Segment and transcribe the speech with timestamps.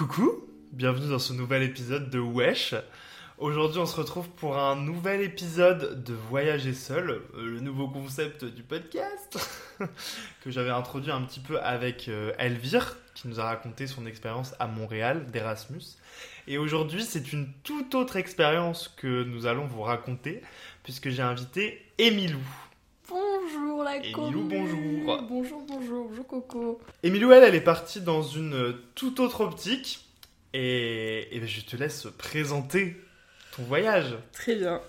[0.00, 2.74] Coucou, bienvenue dans ce nouvel épisode de Wesh.
[3.36, 8.46] Aujourd'hui, on se retrouve pour un nouvel épisode de Voyager seul, euh, le nouveau concept
[8.46, 9.38] du podcast
[10.40, 14.54] que j'avais introduit un petit peu avec euh, Elvire, qui nous a raconté son expérience
[14.58, 15.98] à Montréal d'Erasmus.
[16.46, 20.40] Et aujourd'hui, c'est une toute autre expérience que nous allons vous raconter,
[20.82, 22.40] puisque j'ai invité Émilou.
[23.60, 24.48] Bonjour la Émilou, commu.
[24.48, 25.22] bonjour.
[25.28, 26.80] Bonjour, bonjour, bonjour Coco.
[27.02, 30.06] Émilou, elle, elle est partie dans une euh, toute autre optique.
[30.54, 32.96] Et, et ben, je te laisse présenter
[33.54, 34.16] ton voyage.
[34.32, 34.80] Très bien.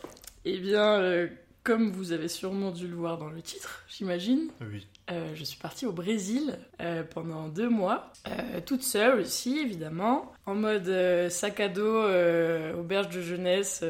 [0.45, 1.27] Eh bien, euh,
[1.63, 4.87] comme vous avez sûrement dû le voir dans le titre, j'imagine, Oui.
[5.11, 10.31] euh, je suis partie au Brésil euh, pendant deux mois, euh, toute seule aussi, évidemment,
[10.45, 10.89] en mode
[11.29, 12.03] sac à dos,
[12.79, 13.83] auberge de jeunesse,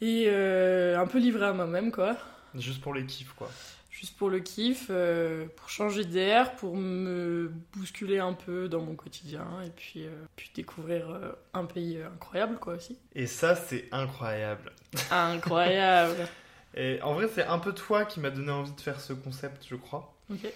[0.00, 2.16] et un peu livrée à moi-même, quoi.
[2.54, 3.50] Juste pour les kiffs, quoi.
[3.98, 8.94] Juste pour le kiff, euh, pour changer d'air, pour me bousculer un peu dans mon
[8.94, 12.96] quotidien, et puis, euh, puis découvrir euh, un pays incroyable, quoi, aussi.
[13.16, 14.70] Et ça, c'est incroyable.
[15.10, 16.28] Incroyable.
[16.76, 19.66] Et en vrai, c'est un peu toi qui m'a donné envie de faire ce concept,
[19.68, 20.14] je crois.
[20.30, 20.46] ok.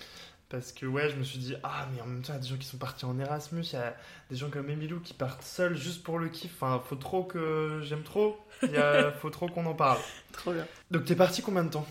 [0.48, 2.42] Parce que, ouais, je me suis dit, ah, mais en même temps, il y a
[2.42, 3.96] des gens qui sont partis en Erasmus, il y a
[4.30, 6.52] des gens comme Emilou qui partent seuls juste pour le kiff.
[6.60, 7.80] Enfin, faut trop que.
[7.82, 8.38] J'aime trop.
[8.62, 9.10] Il a...
[9.20, 9.98] faut trop qu'on en parle.
[10.30, 10.66] Trop bien.
[10.92, 11.86] Donc, t'es parti combien de temps?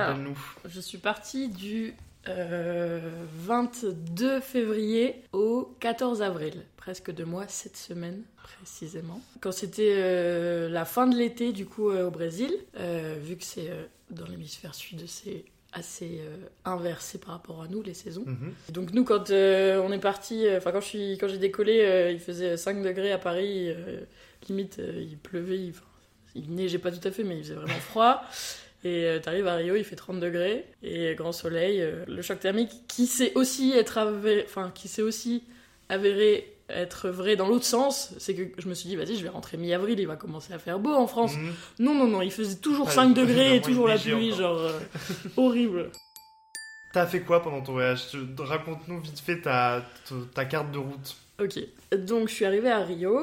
[0.00, 0.38] Rappelle-nous.
[0.68, 1.94] Je suis partie du
[2.28, 3.00] euh,
[3.38, 6.62] 22 février au 14 avril.
[6.76, 9.20] Presque deux mois, cette semaine précisément.
[9.40, 13.44] Quand c'était euh, la fin de l'été, du coup, euh, au Brésil, euh, vu que
[13.44, 18.24] c'est euh, dans l'hémisphère sud, c'est assez euh, inversé par rapport à nous, les saisons.
[18.26, 18.52] Mhm.
[18.70, 21.80] Donc nous, quand euh, on est parti, euh, enfin quand je suis, quand j'ai décollé,
[21.82, 24.00] euh, il faisait 5 degrés à Paris, euh,
[24.48, 25.72] limite euh, il pleuvait,
[26.34, 28.22] il neigeait pas tout à fait, mais il faisait vraiment froid.
[28.84, 31.80] Et euh, t'arrives à Rio, il fait 30 degrés et grand soleil.
[31.80, 35.44] euh, le choc thermique qui sait aussi être avéré, enfin qui sait aussi
[35.88, 39.28] avéré être vrai dans l'autre sens, c'est que je me suis dit vas-y je vais
[39.28, 41.36] rentrer mi-avril, il va commencer à faire beau en France.
[41.36, 41.52] Mhm.
[41.78, 44.58] Non non non, il faisait toujours Ouais, 5 degrés vraiment, et toujours la pluie, genre
[44.58, 44.78] euh,
[45.36, 45.90] horrible.
[46.92, 48.00] T'as fait quoi pendant ton voyage?
[48.38, 51.16] Raconte-nous vite fait ta, ta, ta carte de route.
[51.40, 51.58] Ok,
[51.98, 53.20] donc je suis arrivée à Rio,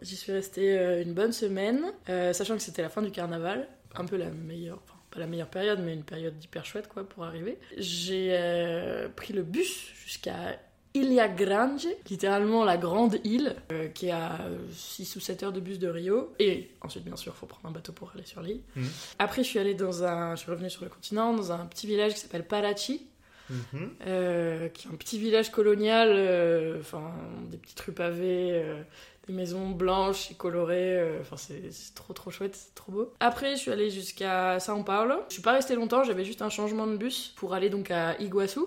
[0.00, 3.66] j'y suis restée une bonne semaine, euh, sachant que c'était la fin du carnaval,
[3.96, 4.78] un peu la meilleure,
[5.16, 7.58] pas la meilleure période, mais une période hyper chouette quoi pour arriver.
[7.78, 10.58] J'ai euh, pris le bus jusqu'à
[10.94, 14.38] Ilha Grande, littéralement la grande île, euh, qui est à
[14.72, 17.66] 6 ou 7 heures de bus de Rio, et ensuite bien sûr il faut prendre
[17.68, 18.60] un bateau pour aller sur l'île.
[18.76, 18.88] Mhm.
[19.18, 21.86] Après je suis allée dans un, je suis revenue sur le continent, dans un petit
[21.86, 23.06] village qui s'appelle Parachi,
[23.48, 23.90] Mhm.
[24.08, 27.12] euh, qui est un petit village colonial, euh, enfin
[27.48, 28.82] des petites rues pavées, euh,
[29.26, 33.12] des maisons blanches et colorées, euh, enfin c'est c'est trop trop chouette, c'est trop beau.
[33.20, 36.50] Après je suis allée jusqu'à São Paulo, je suis pas restée longtemps, j'avais juste un
[36.50, 38.60] changement de bus pour aller donc à Iguaçu,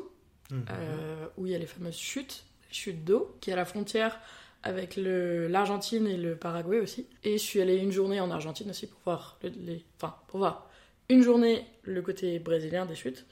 [0.52, 0.66] Mhm.
[0.72, 3.66] euh, où il y a les fameuses chutes, les chutes d'eau, qui est à la
[3.66, 4.19] frontière
[4.64, 7.08] avec le- l'Argentine et le Paraguay aussi.
[7.24, 10.40] Et je suis allée une journée en Argentine aussi pour voir le- les, enfin pour
[10.40, 10.69] voir
[11.08, 13.25] une journée le côté brésilien des chutes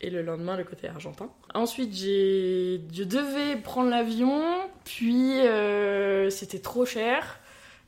[0.00, 1.30] et le lendemain le côté argentin.
[1.54, 4.42] Ensuite, j'ai, je devais prendre l'avion,
[4.84, 7.38] puis euh, c'était trop cher.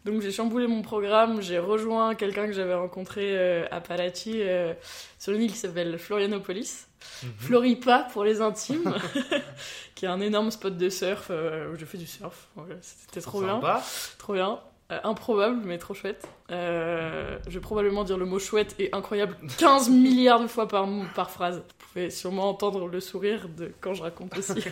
[0.04, 4.74] Donc j'ai chamboulé mon programme, j'ai rejoint quelqu'un que j'avais rencontré euh, à Parachi euh,
[5.18, 6.88] sur une île qui s'appelle Florianopolis.
[7.22, 7.30] Mhm.
[7.38, 8.94] Floripa pour les intimes,
[9.94, 12.48] qui est un énorme spot de surf euh, où je fais du surf.
[12.82, 13.60] C'était trop bien.
[14.18, 14.60] Trop bien.
[14.90, 16.28] Improbable, mais trop chouette.
[16.50, 21.30] Je vais probablement dire le mot chouette et incroyable 15 milliards de fois par, par
[21.30, 21.56] phrase.
[21.56, 24.52] Vous pouvez sûrement entendre le sourire de quand je raconte aussi.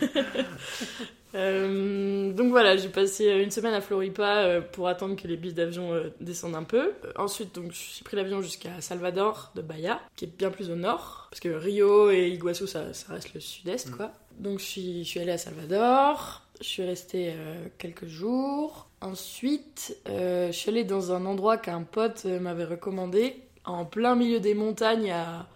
[1.35, 5.55] Euh, donc voilà, j'ai passé une semaine à Floripa euh, pour attendre que les billets
[5.55, 6.93] d'avion euh, descendent un peu.
[7.05, 10.77] Euh, ensuite, donc, j'ai pris l'avion jusqu'à Salvador de Bahia, qui est bien plus au
[10.77, 13.97] nord, parce que Rio et Iguaçu, ça, ça reste le sud-est, Mm.
[13.97, 14.13] quoi.
[14.39, 18.89] Donc je suis, je suis allée à Salvador, je suis restée euh, quelques jours.
[19.01, 24.15] Ensuite, euh, je suis allée dans un endroit qu'un pote euh, m'avait recommandé, en plein
[24.17, 25.47] milieu des montagnes, à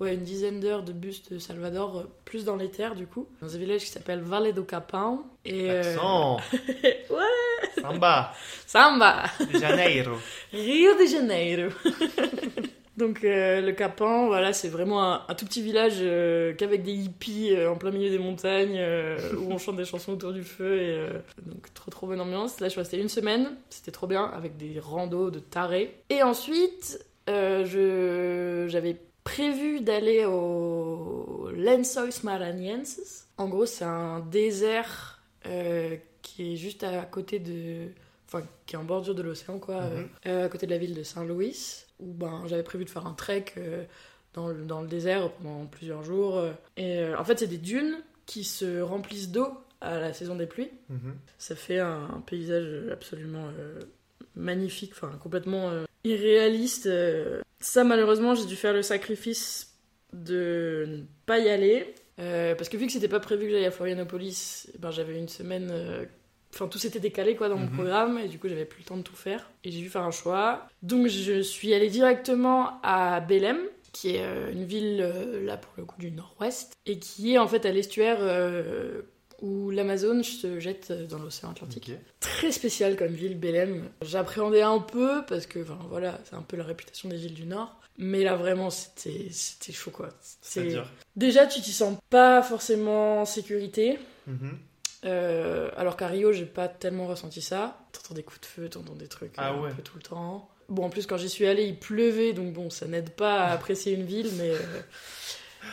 [0.00, 3.26] ouais, une dizaine d'heures de bus de Salvador, euh, plus dans les terres du coup,
[3.40, 5.24] dans un village qui s'appelle Valle do Capão.
[5.44, 5.96] Et, euh,
[7.10, 8.32] ouais Samba,
[8.66, 10.16] Samba de Janeiro.
[10.52, 11.72] Rio de Janeiro
[12.96, 16.92] Donc euh, le Capan, voilà, c'est vraiment un, un tout petit village euh, qu'avec des
[16.92, 18.82] hippies euh, en plein milieu des montagnes
[19.36, 21.06] où on chante des chansons autour du feu et
[21.44, 22.58] donc trop trop bonne ambiance.
[22.60, 25.94] Là je suis restée une semaine, c'était trop bien avec des randos de tarés.
[26.08, 28.96] Et ensuite je j'avais
[29.26, 33.26] prévu d'aller au Lençóis Maranhenses.
[33.38, 37.88] En gros c'est un désert euh, qui est juste à côté de,
[38.28, 39.90] enfin qui est en bordure de l'océan quoi, Mhm.
[39.92, 41.56] euh, euh, à côté de la ville de Saint-Louis
[41.98, 43.84] où ben, j'avais prévu de faire un trek euh,
[44.34, 46.40] dans, le, dans le désert pendant plusieurs jours.
[46.76, 47.96] et en fait, c'est des dunes
[48.26, 49.48] qui se remplissent d'eau
[49.80, 50.70] à la saison des pluies.
[50.88, 51.14] Mhm.
[51.38, 53.48] Ça fait un, un paysage absolument
[54.34, 55.70] magnifique, enfin complètement
[56.04, 56.88] irréaliste.
[57.68, 59.74] Ça, malheureusement, j'ai dû faire le sacrifice
[60.12, 61.94] de ne pas y aller.
[62.20, 65.18] euh, parce que vu que c'était pas prévu que j'aille à Florianopolis, eh ben, j'avais
[65.18, 65.68] une semaine.
[65.72, 66.04] euh,
[66.54, 67.72] Enfin, tout s'était décalé quoi dans mon Mhm.
[67.74, 69.50] programme et du coup j'avais plus le temps de tout faire.
[69.64, 70.66] Et j'ai dû faire un choix.
[70.82, 73.58] Donc je suis allée directement à Belém,
[73.92, 74.98] qui est euh, une ville
[75.44, 78.18] là pour le coup du nord-ouest et qui est en fait à l'estuaire
[79.42, 81.90] où l'Amazone se jette dans l'océan Atlantique.
[82.20, 83.88] Très spécial comme ville, Belém.
[84.02, 87.46] J'appréhendais un peu parce que, enfin voilà, c'est un peu la réputation des villes du
[87.46, 87.74] Nord.
[87.98, 90.10] Mais là vraiment, c'était c'était chaud quoi.
[90.20, 93.98] C'est- C'est-à-dire Déjà, tu t'y sens pas forcément en sécurité.
[94.26, 94.58] Mhm.
[95.04, 97.78] Euh, alors qu'à Rio, j'ai pas tellement ressenti ça.
[97.92, 99.70] T'entends des coups de feu, t'entends des trucs Ah euh, ouais.
[99.70, 100.50] un peu tout le temps.
[100.68, 103.52] Bon, en plus, quand j'y suis allée, il pleuvait, donc bon, ça n'aide pas à
[103.52, 104.58] apprécier une ville, mais euh,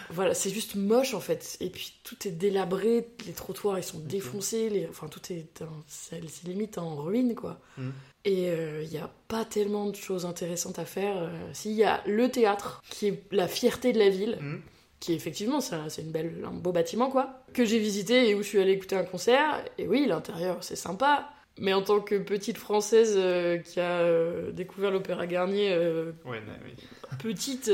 [0.10, 1.58] voilà, c'est juste moche en fait.
[1.60, 4.88] Et puis tout est délabré, les trottoirs ils sont défoncés, les...
[4.88, 7.60] enfin tout est, en- c'est limite en ruine quoi.
[7.78, 7.94] Mhm.
[8.26, 8.48] Et
[8.84, 11.18] il n'y a pas tellement de choses intéressantes à faire.
[11.18, 14.62] Euh, S'il y a le théâtre, qui est la fierté de la ville, Mhm.
[15.02, 18.48] qui effectivement c'est une belle, un beau bâtiment quoi, que j'ai visité et où je
[18.48, 19.64] suis allée écouter un concert.
[19.78, 21.30] Et oui, l'intérieur c'est sympa.
[21.60, 26.42] Mais en tant que petite française euh, qui a euh, découvert l'opéra Garnier euh, Ouais,
[26.42, 26.72] non, oui.
[27.20, 27.70] petite,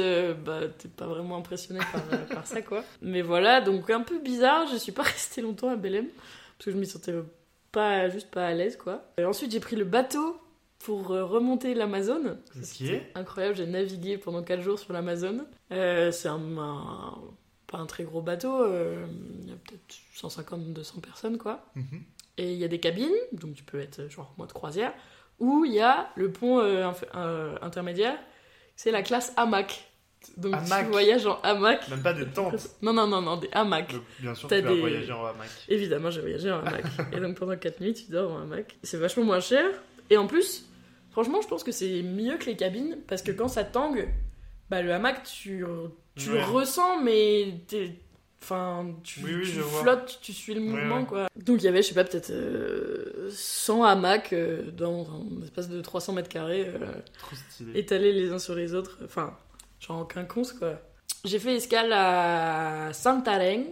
[0.45, 2.83] bah t'es pas vraiment impressionnée par, par ça quoi.
[3.01, 6.07] Mais voilà, donc un peu bizarre, je suis pas restée longtemps à Belém
[6.57, 7.13] parce que je m'y sentais
[7.71, 9.05] pas juste pas à l'aise quoi.
[9.17, 10.37] Et ensuite j'ai pris le bateau
[10.79, 12.37] pour remonter l'Amazone.
[12.53, 12.65] Ça, Ok.
[12.65, 15.45] c'était Incroyable, j'ai navigué pendant 4 jours sur l'Amazone.
[15.71, 17.15] Euh, c'est un, un-
[17.67, 21.65] pas un très gros bateau, il y a peut-être 150-200 personnes quoi.
[21.75, 22.01] Mhm.
[22.41, 24.93] Et il y a des cabines, donc tu peux être genre en mode croisière,
[25.39, 28.17] où il y a le pont euh, euh, intermédiaire,
[28.77, 29.85] c'est la classe hamac.
[30.37, 30.85] Donc Hamac.
[30.85, 31.87] tu voyages en hamac.
[31.89, 32.69] Même pas des tentes.
[32.81, 33.93] Non, non, non, non, des hamacs.
[34.19, 35.49] Bien sûr, tu vas des- voyager en hamac.
[35.67, 36.83] Évidemment, j'ai voyagé en hamac.
[37.13, 38.77] et donc pendant 4 nuits, tu dors en hamac.
[38.83, 39.65] C'est vachement moins cher.
[40.09, 40.65] Et en plus,
[41.11, 44.07] franchement, je pense que c'est mieux que les cabines, parce que quand ça tangue,
[44.69, 45.63] bah le hamac, tu,
[46.15, 46.43] tu Ouais.
[46.43, 47.95] ressens, mais t'es...
[48.41, 51.27] Enfin, tu, Oui, oui, tu flottes, tu suis le mouvement, quoi.
[51.35, 55.67] Donc il y avait, je sais pas, peut-être euh, 100 hamacs euh, dans un espace
[55.69, 56.93] de 300 mètres carrés, euh,
[57.75, 58.97] étalés les uns sur les autres.
[59.03, 59.37] Enfin,
[59.79, 60.79] genre en quinconce, quoi.
[61.25, 63.65] J'ai fait escale à Santarém,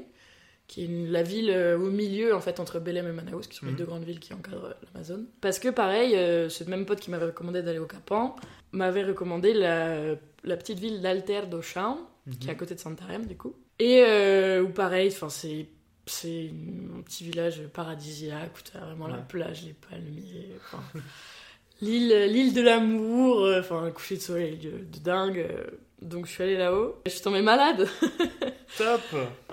[0.68, 3.56] qui est une- la ville euh, au milieu, en fait, entre Belém et Manaus, qui
[3.56, 3.78] sont les Mhm.
[3.78, 5.28] deux grandes villes qui encadrent l'Amazone.
[5.40, 8.36] Parce que, pareil, euh, ce même pote qui m'avait recommandé d'aller au Capan
[8.74, 12.00] m'avait recommandé la, la petite ville d'Alter do Chão,
[12.42, 12.60] qui est à Mhm.
[12.60, 13.56] côté de Santarém, du coup.
[13.80, 15.68] Et euh, où, pareil, enfin, c'est...
[16.10, 16.50] C'est
[16.98, 20.56] un petit village paradisiaque où t'as vraiment la plage, les palmiers,
[21.82, 25.40] l'île, l'île de l'amour, euh, enfin un coucher de soleil de, de dingue.
[25.40, 25.66] euh.
[26.02, 27.90] Donc je suis allée là-haut, je suis tombée malade
[28.78, 29.02] Top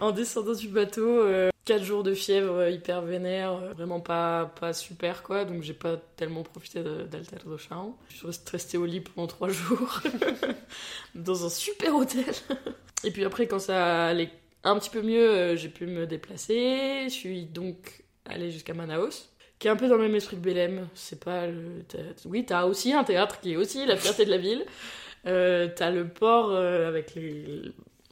[0.01, 1.25] en descendant du bateau.
[1.65, 5.97] 4 jours de fièvre hyper vénère, euh, vraiment pas, pas super quoi, donc j'ai pas
[6.17, 7.95] tellement profité de- d'Alter do Chão.
[8.11, 10.01] Je suis restée au lit pendant 3 jours
[11.15, 12.25] dans un super hôtel.
[13.05, 14.31] Et puis après, quand ça allait
[14.63, 17.05] un petit peu mieux, euh, j'ai pu me déplacer.
[17.05, 20.43] Je suis donc allée jusqu'à Manaus, qui est un peu dans le même esprit que
[20.43, 20.89] Belém.
[20.95, 22.23] C'est pas le théâtre.
[22.27, 24.65] Oui, t'as aussi un théâtre qui est aussi la fierté de la ville.
[25.27, 27.63] Euh, t'as le port avec les,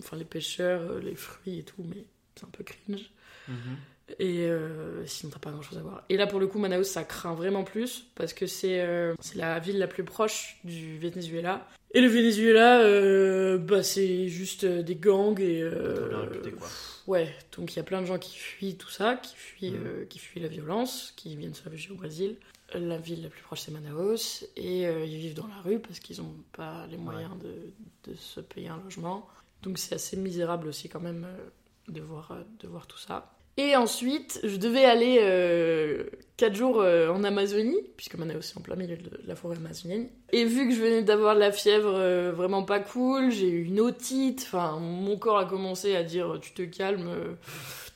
[0.01, 2.05] enfin, les pêcheurs, les fruits et tout, mais
[2.35, 3.11] c'est un peu cringe.
[3.53, 3.77] Mhm.
[4.19, 6.03] Et euh, sinon, t'as pas grand chose à voir.
[6.11, 9.59] Et là, pour le coup, Manaus, ça craint vraiment plus parce que c'est euh, la
[9.59, 11.67] ville la plus proche du Venezuela.
[11.95, 15.63] Et le Venezuela, euh, bah, c'est juste euh, des gangs et.
[15.67, 16.69] réputé, quoi.
[17.07, 19.87] Ouais, donc il y a plein de gens qui fuient tout ça, qui fuient, Mhm.
[19.87, 22.37] euh, qui fuient la violence, qui viennent se réfugier au Brésil.
[22.75, 24.45] La ville la plus proche, c'est Manaus.
[24.57, 28.41] Et ils vivent dans la rue parce qu'ils n'ont pas les moyens de, de se
[28.41, 29.27] payer un logement.
[29.63, 31.27] Donc c'est assez misérable aussi quand même
[31.89, 33.31] de, voir, de voir tout ça.
[33.57, 35.19] Et ensuite, je devais aller
[36.43, 40.09] 4 jours euh, en Amazonie, puisque Manaus est en plein milieu de la forêt amazonienne.
[40.33, 43.79] Et vu que je venais d'avoir la fièvre euh, vraiment pas cool, j'ai eu une
[43.79, 47.35] otite, enfin mon corps a commencé à dire tu te calmes, euh,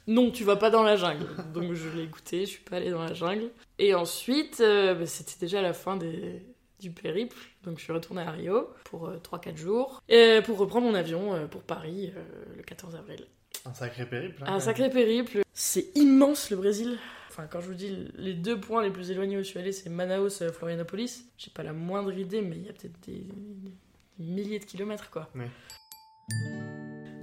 [0.07, 1.27] non, tu vas pas dans la jungle.
[1.55, 3.51] Donc je l'ai écouté, je suis pas allée dans la jungle.
[3.81, 7.37] Et ensuite, euh, bah, c'était déjà la fin du périple.
[7.65, 10.01] Donc je suis retournée à Rio pour 3-4 jours.
[10.09, 12.13] Et pour reprendre mon avion euh, pour Paris
[12.57, 13.27] le 14 avril.
[13.65, 14.43] Un sacré périple.
[14.45, 15.41] hein, Un sacré périple.
[15.53, 16.99] C'est immense le Brésil.
[17.31, 19.73] Enfin, quand je vous dis les deux points les plus éloignés où je suis allée,
[19.73, 21.27] c'est Manaus, euh, Florianopolis.
[21.37, 23.73] J'ai pas la moindre idée, mais il y a peut-être des, des
[24.19, 25.29] milliers de kilomètres quoi.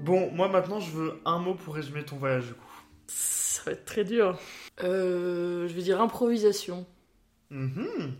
[0.03, 2.83] Bon, moi maintenant, je veux un mot pour résumer ton voyage du coup.
[3.07, 4.37] Ça va être très dur.
[4.83, 6.85] Euh, je vais dire improvisation.
[7.49, 8.13] Mhm.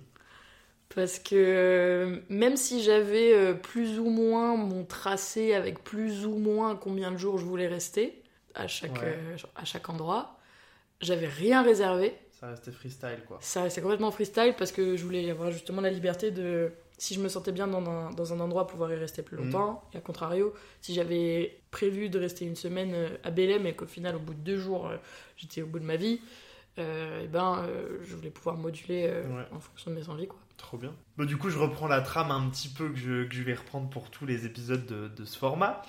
[0.96, 6.38] Parce que euh, même si j'avais euh, plus ou moins mon tracé avec plus ou
[6.38, 8.22] moins combien de jours je voulais rester
[8.54, 9.16] à chaque, Ouais.
[9.18, 10.38] euh, à chaque endroit,
[11.02, 12.14] j'avais rien réservé.
[12.40, 13.38] Ça restait freestyle quoi.
[13.42, 17.22] Ça restait complètement freestyle parce que je voulais avoir justement la liberté de, si je
[17.22, 19.46] me sentais bien dans un, dans un endroit, pouvoir y rester plus Mhm.
[19.46, 19.84] longtemps.
[19.94, 24.16] Et à contrario, si j'avais prévu de rester une semaine à Belém et qu'au final,
[24.16, 24.92] au bout de deux jours,
[25.38, 26.20] j'étais au bout de ma vie,
[26.78, 29.46] euh, et ben, euh, je voulais pouvoir moduler euh, Ouais.
[29.52, 30.28] en fonction de mes envies.
[30.28, 30.40] Quoi.
[30.64, 30.96] Trop bien.
[31.18, 33.54] Bon, du coup, je reprends la trame un petit peu que je, que je vais
[33.54, 35.84] reprendre pour tous les épisodes de, de ce format.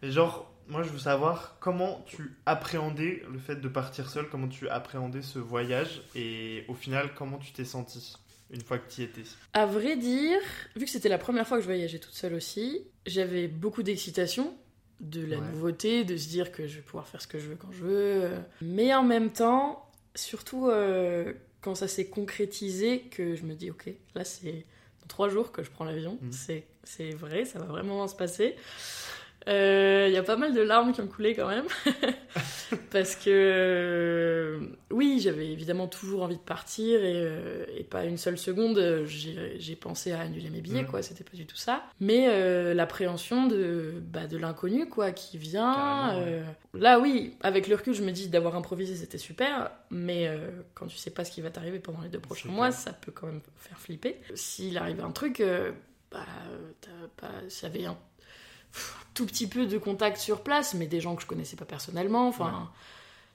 [0.00, 4.46] Mais genre, moi, je veux savoir comment tu appréhendais le fait de partir seul, comment
[4.46, 8.14] tu appréhendais ce voyage et au final, comment tu t'es senti
[8.50, 9.22] une fois que tu y étais?
[9.54, 10.38] À vrai dire,
[10.76, 14.54] vu que c'était la première fois que je voyageais toute seule aussi, j'avais beaucoup d'excitation,
[15.00, 15.48] de la Ouais.
[15.48, 17.82] nouveauté, de se dire que je vais pouvoir faire ce que je veux quand je
[17.82, 18.30] veux.
[18.60, 23.90] Mais en même temps, surtout euh, quand ça s'est concrétisé, que je me dis, ok,
[24.14, 24.64] là c'est
[25.00, 28.56] dans trois jours que je prends l'avion, c'est c'est vrai, ça va vraiment se passer.
[29.48, 31.64] Euh, Il y a pas mal de larmes qui ont coulé quand même.
[32.90, 38.18] Parce que, euh, oui, j'avais évidemment toujours envie de partir et, euh, et pas une
[38.18, 40.88] seule seconde, euh, j'ai pensé à annuler mes billets, Mhm.
[40.88, 41.82] quoi, c'était pas du tout ça.
[42.00, 46.16] Mais euh, l'appréhension de, bah, de l'inconnu, quoi, qui vient.
[46.18, 46.24] Ouais.
[46.26, 46.42] euh,
[46.74, 50.86] Là, oui, avec le recul, je me dis d'avoir improvisé, c'était super, mais euh, quand
[50.86, 53.26] tu sais pas ce qui va t'arriver pendant les deux prochains mois, ça peut quand
[53.26, 54.16] même faire flipper.
[54.34, 55.72] S'il arrive un truc, euh,
[56.12, 56.26] bah,
[56.82, 57.32] t'as pas.
[57.48, 57.96] J'avais un
[58.72, 61.56] pff, un tout petit peu de contact sur place, mais des gens que je connaissais
[61.56, 62.70] pas personnellement, enfin,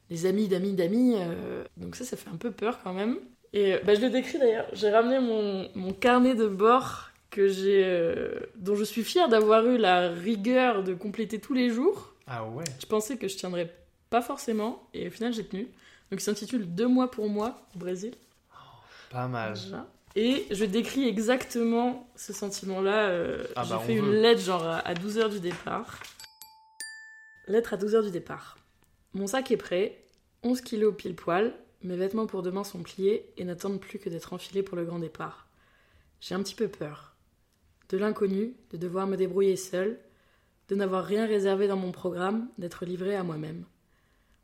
[0.10, 1.15] des amis d'amis d'amis.
[1.18, 3.18] euh, donc ça, ça fait un peu peur quand même.
[3.53, 4.65] Et euh, bah, je le décris d'ailleurs.
[4.74, 9.65] J'ai ramené mon, mon carnet de bord que j'ai, euh, dont je suis fière d'avoir
[9.65, 12.13] eu la rigueur de compléter tous les jours.
[12.27, 13.74] Ah ouais Je pensais que je tiendrais
[14.10, 15.63] pas forcément, et au final j'ai tenu.
[16.12, 18.13] Donc il s'intitule Deux mois pour moi au Brésil.
[19.10, 19.53] Pas mal.
[19.53, 19.86] Déjà.
[20.15, 23.10] Et je décris exactement ce sentiment-là.
[23.10, 24.22] euh, Ah J'ai bah, fait une veut.
[24.22, 26.00] lettre genre à à 12h du départ.
[27.48, 28.58] Lettre à 12h du départ.
[29.13, 30.03] Mon sac est prêt,
[30.43, 31.53] 11 kilos pile poil,
[31.84, 35.00] mes vêtements pour demain sont pliés et n'attendent plus que d'être enfilés pour le grand
[35.00, 35.48] départ.
[36.22, 37.15] J'ai un petit peu peur.
[37.89, 40.00] De l'inconnu, de devoir me débrouiller seule,
[40.70, 43.65] de n'avoir rien réservé dans mon programme, d'être livrée à moi-même.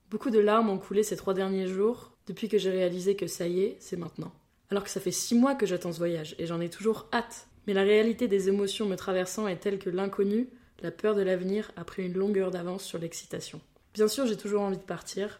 [0.09, 3.47] Beaucoup de larmes ont coulé ces trois derniers jours depuis que j'ai réalisé que ça
[3.47, 4.33] y est, c'est maintenant.
[4.71, 7.47] Alors que ça fait six mois que j'attends ce voyage et j'en ai toujours hâte.
[7.67, 10.49] Mais la réalité des émotions me traversant est telle que l'inconnu,
[10.81, 13.61] la peur de l'avenir, a pris une longueur d'avance sur l'excitation.
[13.93, 15.39] Bien sûr, j'ai toujours envie de partir,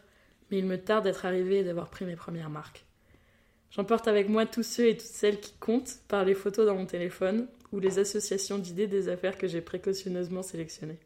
[0.50, 2.84] mais il me tarde d'être arrivée et d'avoir pris mes premières marques.
[3.70, 6.86] J'emporte avec moi tous ceux et toutes celles qui comptent par les photos dans mon
[6.86, 10.98] téléphone ou les associations d'idées des affaires que j'ai précautionneusement sélectionnées.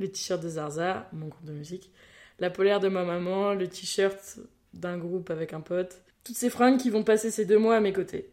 [0.00, 1.92] Le t-shirt de Zarza, mon groupe de musique,
[2.40, 4.40] la polaire de ma maman, le t-shirt
[4.74, 7.80] d'un groupe avec un pote, toutes ces fringues qui vont passer ces deux mois à
[7.80, 8.30] mes côtés.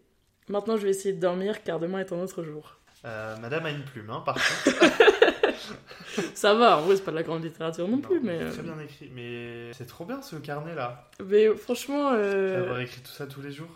[0.47, 2.77] Maintenant, je vais essayer de dormir car demain est un autre jour.
[3.05, 4.77] Euh, Madame a une plume, hein, par contre.
[6.33, 8.63] Ça va, en vrai, c'est pas de la grande littérature non, plus, mais, euh, Très
[8.63, 9.09] bien écrit.
[9.13, 11.09] Mais c'est trop bien ce carnet-là.
[11.23, 13.69] mais franchement, euh, D'avoir écrit tout ça tous les jours?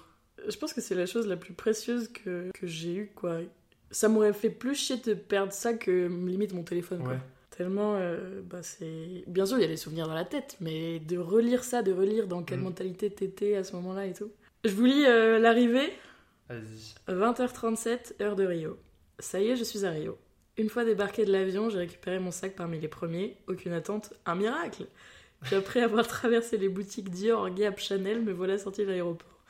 [0.50, 3.38] je pense que c'est la chose la plus précieuse que, que j'ai eue, quoi.
[3.92, 7.16] Ça m'aurait fait plus chier de perdre ça que limite mon téléphone, quoi.
[7.56, 9.24] Tellement, euh, bah c'est...
[9.28, 11.92] Bien sûr, il y a les souvenirs dans la tête, mais de relire ça, de
[11.92, 12.64] relire dans quelle Mm.
[12.64, 14.32] mentalité t'étais à ce moment-là et tout.
[14.66, 15.94] Je vous lis euh, l'arrivée.
[16.50, 16.96] Vas-y.
[17.08, 18.78] 20h37, heure de Rio.
[19.20, 20.18] Ça y est, je suis à Rio.
[20.58, 23.38] Une fois débarqué de l'avion, j'ai récupéré mon sac parmi les premiers.
[23.48, 24.88] Aucune attente, un miracle
[25.44, 29.44] Puis après avoir traversé les boutiques Dior, Gap, Chanel, me voilà sorti de l'aéroport.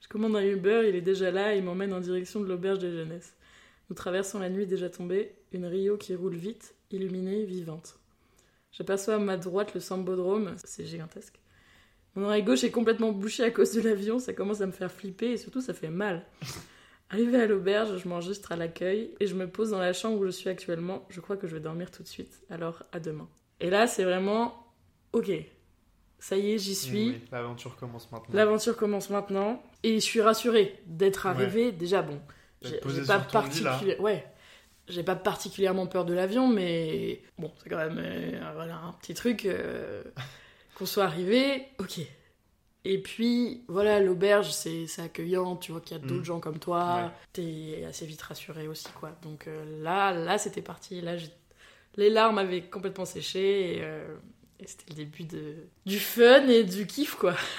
[0.00, 2.78] Je commande un Uber, il est déjà là et il m'emmène en direction de l'auberge
[2.78, 3.34] de jeunesse.
[3.90, 7.98] Nous traversons la nuit déjà tombée, une Rio qui roule vite, illuminée, vivante.
[8.72, 11.40] J'aperçois à ma droite le Sambodrome, c'est gigantesque.
[12.14, 14.90] Mon oreille gauche est complètement bouchée à cause de l'avion, ça commence à me faire
[14.90, 16.24] flipper et surtout ça fait mal.
[17.10, 20.26] Arrivé à l'auberge, je m'enregistre à l'accueil et je me pose dans la chambre où
[20.26, 21.06] je suis actuellement.
[21.08, 23.28] Je crois que je vais dormir tout de suite, alors à demain.
[23.60, 24.66] Et là, c'est vraiment
[25.12, 25.30] ok.
[26.18, 27.08] Ça y est, j'y suis.
[27.10, 28.34] Oui, L'aventure commence maintenant.
[28.34, 31.72] L'aventure commence maintenant et je suis rassurée d'être arrivée.
[31.72, 32.20] Déjà, bon,
[32.60, 34.26] j'ai pas particulièrement, ouais,
[34.88, 39.14] j'ai pas particulièrement peur de l'avion, mais bon, c'est quand même euh, voilà un petit
[39.14, 40.02] truc euh,
[40.74, 42.00] qu'on soit arrivé, ok.
[42.84, 46.24] Et puis, voilà, l'auberge, c'est accueillant, tu vois qu'il y a d'autres Mm.
[46.24, 47.10] gens comme toi, Ouais.
[47.32, 49.10] t'es assez vite rassuré aussi, quoi.
[49.22, 51.16] Donc euh, là, là c'était parti, là,
[51.96, 53.82] les larmes avaient complètement séché, et,
[54.60, 55.56] et c'était le début de...
[55.84, 57.34] du fun et du kiff, quoi.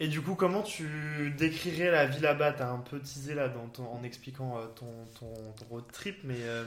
[0.00, 2.52] Et du coup, comment tu décrirais la vie là-bas?
[2.52, 4.86] T'as un peu teasé là dans ton- en expliquant euh, ton,
[5.18, 6.64] ton, ton road trip, mais euh,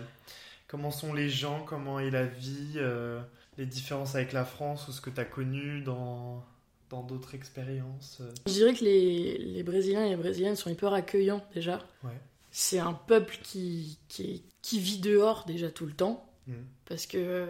[0.67, 1.63] comment sont les gens?
[1.65, 3.19] Comment est la vie euh,
[3.57, 6.43] Les différences avec la France ou ce que t'as connu dans
[6.89, 11.43] dans d'autres expériences Je dirais que les, les Brésiliens et les Brésiliennes sont hyper accueillants
[11.55, 11.79] déjà.
[12.03, 12.11] Ouais.
[12.51, 16.65] C'est un peuple qui, qui, qui vit dehors déjà tout le temps Mhm.
[16.85, 17.45] parce que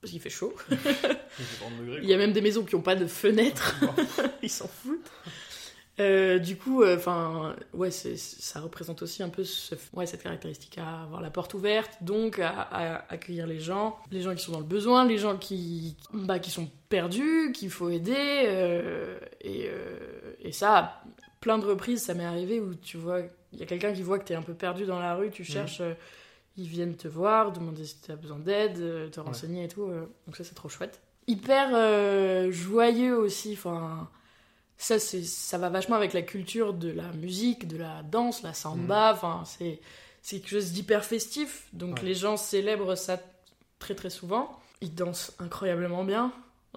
[0.00, 0.54] parce qu'il fait chaud.
[0.68, 3.78] C'est 30 degrés, Il y a même des maisons qui n'ont pas de fenêtres.
[3.80, 3.94] quoi.
[4.42, 5.10] Ils s'en foutent.
[5.98, 11.04] Euh, du coup, enfin, ouais, ça représente aussi un peu ce- ouais, cette caractéristique à
[11.04, 14.58] avoir la porte ouverte, donc à, à accueillir les gens, les gens qui sont dans
[14.60, 18.12] le besoin, les gens qui, bah, qui sont perdus, qu'il faut aider.
[18.14, 21.02] euh, et, euh, et ça,
[21.40, 23.20] plein de reprises, ça m'est arrivé où tu vois,
[23.54, 25.30] il y a quelqu'un qui voit que tu es un peu perdu dans la rue,
[25.30, 25.94] tu cherches, euh,
[26.56, 29.82] ils viennent te voir, demander si tu as besoin d'aide, euh, te renseigner et tout.
[29.84, 31.00] euh, donc ça, c'est trop chouette.
[31.26, 34.08] Hyper euh, joyeux aussi, enfin
[34.78, 38.52] ça c'est ça va vachement avec la culture de la musique de la danse la
[38.52, 39.80] samba enfin c'est
[40.20, 42.02] c'est quelque chose d'hyper festif donc Ouais.
[42.04, 43.18] les gens célèbrent ça
[43.78, 46.30] très très souvent ils dansent incroyablement bien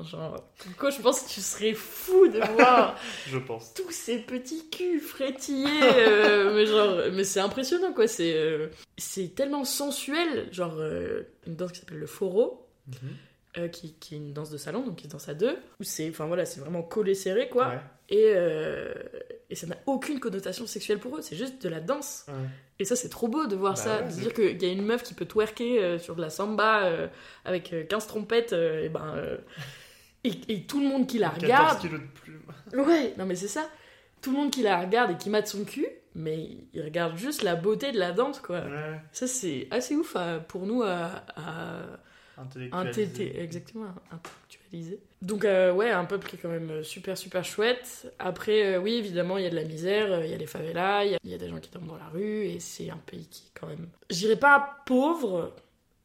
[0.03, 3.73] genre je pense que tu serais fou de voir Je pense.
[3.73, 9.35] tous ces petits culs frétillés euh, mais genre mais c'est impressionnant quoi c'est euh, c'est
[9.35, 12.65] tellement sensuel genre euh, une danse qui s'appelle le foro
[13.55, 13.69] Mhm.
[13.69, 16.09] qui, qui est une danse de salon, donc qui se danse à deux, où c'est,
[16.09, 17.67] voilà, c'est vraiment collé serré, quoi.
[17.67, 17.79] Ouais.
[18.09, 18.33] Et,
[19.51, 22.25] et ça n'a aucune connotation sexuelle pour eux, c'est juste de la danse.
[22.29, 22.33] Ouais.
[22.79, 24.71] Et ça, c'est trop beau de voir Bah ça, ouais, de dire qu'il y a
[24.71, 27.07] une meuf qui peut twerker euh, sur de la samba euh,
[27.45, 29.15] avec euh, 15 trompettes, euh, et ben.
[30.25, 31.79] Euh, et, et tout le monde qui la 14 regarde.
[31.81, 32.41] kilos de plumes.
[32.87, 33.67] Ouais, non mais c'est ça.
[34.21, 37.41] Tout le monde qui la regarde et qui mate son cul, mais il regarde juste
[37.43, 38.59] la beauté de la danse, quoi.
[38.61, 38.99] Ouais.
[39.13, 41.83] Ça, c'est assez ouf euh, pour nous à- à
[42.37, 43.03] Intellectualisé.
[43.05, 44.99] Inté- exactement, intellectualisé.
[45.21, 48.13] Donc euh, ouais, un peuple qui est quand même euh, super super chouette.
[48.17, 50.45] Après, euh, oui, évidemment, il y a de la misère, euh, il y a les
[50.47, 52.59] favelas, il y a- il y, a des gens qui dorment dans la rue, et
[52.61, 53.89] c'est un pays qui est quand même...
[54.09, 55.53] Je dirais pas pauvre,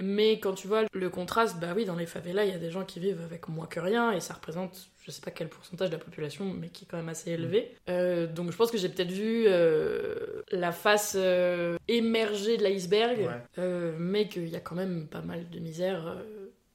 [0.00, 2.70] mais quand tu vois le contraste, bah oui, dans les favelas, il y a des
[2.70, 5.90] gens qui vivent avec moins que rien, et ça représente, je sais pas quel pourcentage
[5.90, 7.74] de la population, mais qui est quand même assez élevé.
[7.88, 13.18] Euh, donc je pense que j'ai peut-être vu euh, la face euh, émergée de l'iceberg,
[13.20, 13.42] Ouais.
[13.58, 16.16] euh, mais qu'il y a quand même pas mal de misère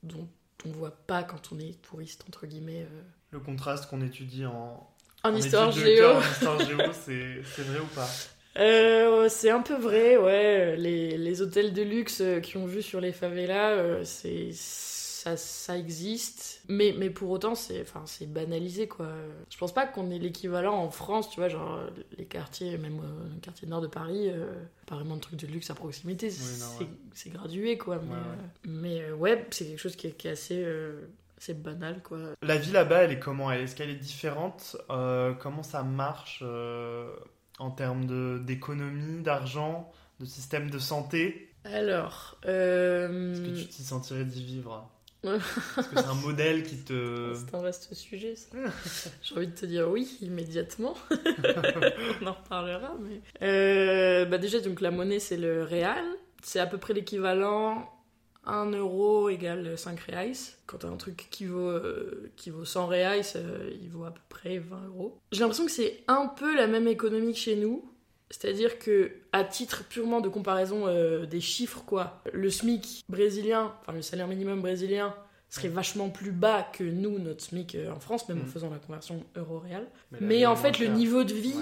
[0.03, 0.27] dont
[0.65, 2.85] on voit pas quand on est touriste, entre guillemets.
[3.31, 4.89] Le contraste qu'on étudie en,
[5.23, 8.07] En en histoire géo, en histoire géo, c'est vrai ou pas?
[8.57, 10.75] Euh, c'est un peu vrai, ouais.
[10.77, 15.37] Les, les hôtels de luxe euh, qui ont vu sur les favelas, euh, c'est ça,
[15.37, 16.61] ça existe.
[16.67, 19.07] Mais, mais pour autant, c'est enfin, c'est banalisé, quoi.
[19.49, 21.79] Je pense pas qu'on ait l'équivalent en France, tu vois, genre
[22.17, 24.31] les quartiers, même euh, le quartier nord de Paris,
[24.87, 26.29] pas vraiment de trucs de luxe à proximité.
[26.29, 26.89] c'est ouais.
[27.13, 27.99] c'est gradué, quoi.
[28.01, 28.65] Mais, Ouais, ouais.
[28.65, 30.65] mais ouais, c'est quelque chose qui est, qui est assez,
[31.37, 32.17] assez banal, quoi.
[32.41, 33.51] La vie là-bas, elle est comment?
[33.51, 34.75] Est-ce qu'elle est différente?
[34.89, 37.11] Euh, Comment ça marche euh,
[37.59, 44.25] en termes d'économie, d'argent, de système de santé Alors, euh, Est-ce que tu t'y sentirais
[44.25, 44.89] d'y vivre?
[45.23, 47.33] Est-ce que c'est un modèle qui te...
[47.35, 48.55] C'est un vaste sujet, ça.
[49.21, 50.95] J'ai envie de te dire oui, immédiatement.
[52.21, 53.21] On en reparlera, mais...
[53.41, 56.05] Euh, bah déjà, donc la monnaie, c'est le réal.
[56.41, 57.89] C'est à peu près l'équivalent
[58.49, 60.31] 1 euro égale 5 reais.
[60.65, 64.11] Quand t'as un truc qui vaut, euh, qui vaut 100 reais, euh, il vaut à
[64.11, 65.17] peu près 20 euros.
[65.31, 67.85] J'ai l'impression que c'est un peu la même économie que chez nous.
[68.31, 73.93] C'est-à-dire que, à titre purement de comparaison euh, des chiffres, quoi, le SMIC brésilien, enfin
[73.93, 75.15] le salaire minimum brésilien,
[75.49, 78.47] serait vachement plus bas que nous, notre SMIC euh, en France, même en Mm.
[78.47, 79.87] faisant la conversion euro-réal.
[80.21, 81.55] Mais en fait, le niveau de vie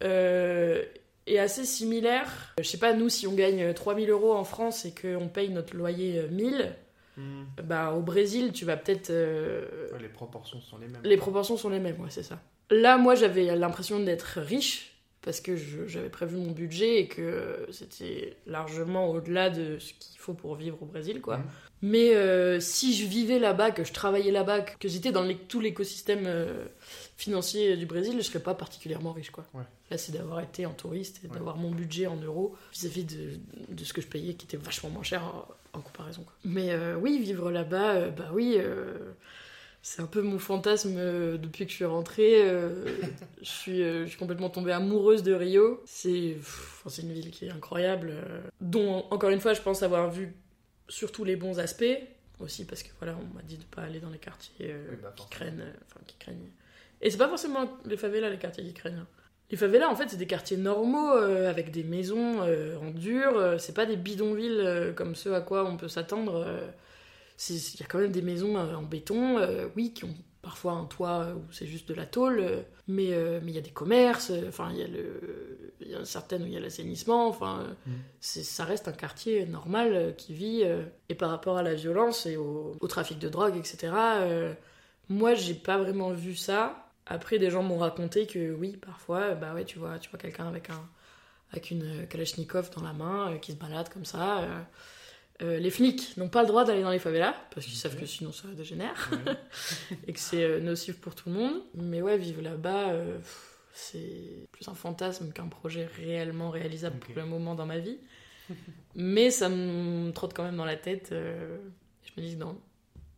[0.00, 0.88] Ouais.
[1.28, 2.54] Euh, est assez similaire.
[2.58, 5.76] Je sais pas, nous, si on gagne 3000 euros en France et qu'on paye notre
[5.76, 6.74] loyer euh, 1000,
[7.18, 7.44] Hmm.
[7.62, 9.10] bah au Brésil, tu vas peut-être.
[9.10, 11.02] euh, Ouais, les proportions sont les mêmes.
[11.04, 12.40] les proportions sont les mêmes, ouais, c'est ça.
[12.70, 15.54] Là, moi, j'avais l'impression d'être riche parce que
[15.86, 20.78] j'avais prévu mon budget et que c'était largement au-delà de ce qu'il faut pour vivre
[20.82, 21.36] au Brésil, quoi.
[21.36, 21.44] Mhm.
[21.82, 25.60] Mais euh, si je vivais là-bas, que je travaillais là-bas, que j'étais dans les- tout
[25.60, 26.64] l'écosystème euh,
[27.16, 29.44] financier du Brésil, je serais pas particulièrement riche, quoi.
[29.54, 29.62] Ouais.
[29.90, 31.34] Là, c'est d'avoir été en touriste et Ouais.
[31.34, 33.30] d'avoir mon budget en euros vis-à-vis de,
[33.68, 36.22] de ce que je payais, qui était vachement moins cher en, en comparaison.
[36.24, 36.32] Quoi.
[36.44, 39.12] Mais euh, oui, vivre là-bas, euh, bah oui, euh,
[39.82, 40.94] c'est un peu mon fantasme
[41.38, 42.42] depuis que je suis rentrée.
[43.42, 45.82] je, suis, je suis complètement tombée amoureuse de Rio.
[45.86, 48.14] C'est pff, c'est une ville qui est incroyable,
[48.60, 50.34] dont, encore une fois, je pense avoir vu
[50.88, 51.84] surtout les bons aspects.
[52.40, 54.96] aussi parce que voilà, on m'a dit de pas aller dans les quartiers euh, Oui,
[55.02, 56.48] bah, qui craignent, euh, enfin qui craignent.
[57.02, 58.98] Et c'est pas forcément les favelas les quartiers qui craignent.
[58.98, 59.06] hein.
[59.50, 63.36] Les favelas en fait c'est des quartiers normaux euh, avec des maisons euh, en dur.
[63.36, 66.46] euh, c'est pas des bidonvilles euh, comme ceux à quoi on peut s'attendre.
[67.50, 69.38] Il y a quand même des maisons en béton,
[69.74, 72.44] oui, qui ont parfois un toit où c'est juste de la tôle,
[72.86, 73.10] mais
[73.42, 74.30] mais il y a des commerces.
[74.46, 77.26] Enfin il y a le, il y a certaines où il y a l'assainissement.
[77.26, 77.90] Enfin Mm.
[78.20, 80.62] ça reste un quartier normal qui vit.
[81.08, 83.92] et par rapport à la violence et au, au trafic de drogue, etc.,
[85.08, 86.91] moi, j'ai pas vraiment vu ça.
[87.12, 90.48] Après, des gens m'ont raconté que oui, parfois, bah ouais, tu vois, tu vois quelqu'un
[90.48, 90.88] avec, un,
[91.50, 94.40] avec une Kalachnikov dans la main euh, qui se balade comme ça.
[94.40, 94.62] euh.
[95.42, 98.06] Euh, les flics n'ont pas le droit d'aller dans les favelas parce qu'ils savent que
[98.06, 99.10] sinon ça dégénère
[100.06, 101.62] et que c'est nocif pour tout le monde.
[101.74, 102.94] Mais ouais, vivre là-bas,
[103.72, 107.98] c'est plus un fantasme qu'un projet réellement réalisable pour le moment dans ma vie.
[108.94, 111.08] Mais ça me trotte quand même dans la tête.
[111.10, 112.56] je me dis que dans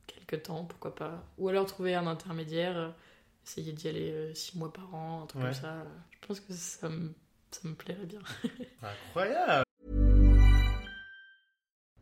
[0.06, 1.24] quelques temps, pourquoi pas.
[1.36, 2.94] Ou alors trouver un intermédiaire,
[3.46, 5.50] essayer d'y aller euh, six mois par an, un truc Ouais.
[5.52, 5.68] comme ça.
[5.68, 5.84] euh,
[6.22, 7.14] Je pense que ça me,
[7.50, 8.20] ça me plairait bien.
[8.82, 9.64] Incroyable.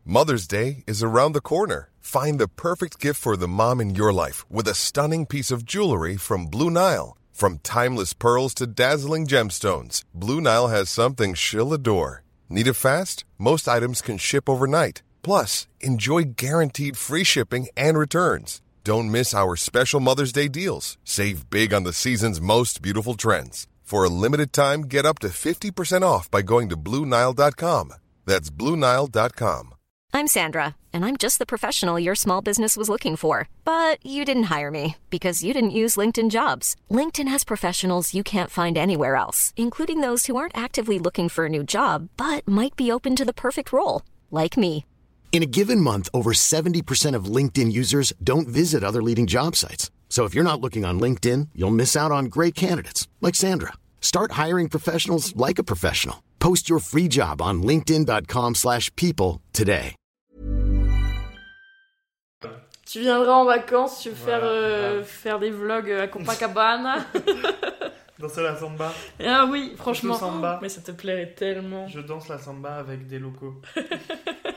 [0.05, 1.89] Mother's Day is around the corner.
[2.01, 5.63] Find the perfect gift for the mom in your life with a stunning piece of
[5.65, 7.15] jewelry from Blue Nile.
[7.31, 12.23] From timeless pearls to dazzling gemstones, Blue Nile has something she'll adore.
[12.49, 13.23] Need it fast?
[13.39, 15.01] Most items can ship overnight.
[15.23, 18.61] Plus, enjoy guaranteed free shipping and returns.
[18.85, 20.97] Don't miss our special Mother's Day deals.
[21.05, 23.65] Save big on the season's most beautiful trends.
[23.81, 27.93] For a limited time, get up to 50% off by going to BlueNile.com.
[28.25, 29.73] That's BlueNile.com.
[30.15, 33.47] I'm Sandra, and I'm just the professional your small business was looking for.
[33.63, 36.75] But you didn't hire me because you didn't use LinkedIn jobs.
[36.91, 41.45] LinkedIn has professionals you can't find anywhere else, including those who aren't actively looking for
[41.45, 44.85] a new job but might be open to the perfect role, like me.
[45.33, 49.89] In a given month, over 70% of LinkedIn users don't visit other leading job sites.
[50.07, 53.73] So if you're not looking on LinkedIn, you'll miss out on great candidates like Sandra.
[53.99, 56.17] Start hiring professionals like a professional.
[56.39, 59.95] Post your free job on linkedin.com/people slash people today.
[62.85, 65.05] Tu viendras en vacances, tu veux Voilà, faire, euh, grave.
[65.07, 67.07] faire des vlogs à Copacabana.
[68.19, 68.93] Danser la samba.
[69.25, 70.15] ah oui, franchement.
[70.15, 70.59] samba.
[70.61, 71.87] Mais ça te plairait tellement.
[71.87, 73.55] Je danse la samba avec des locaux.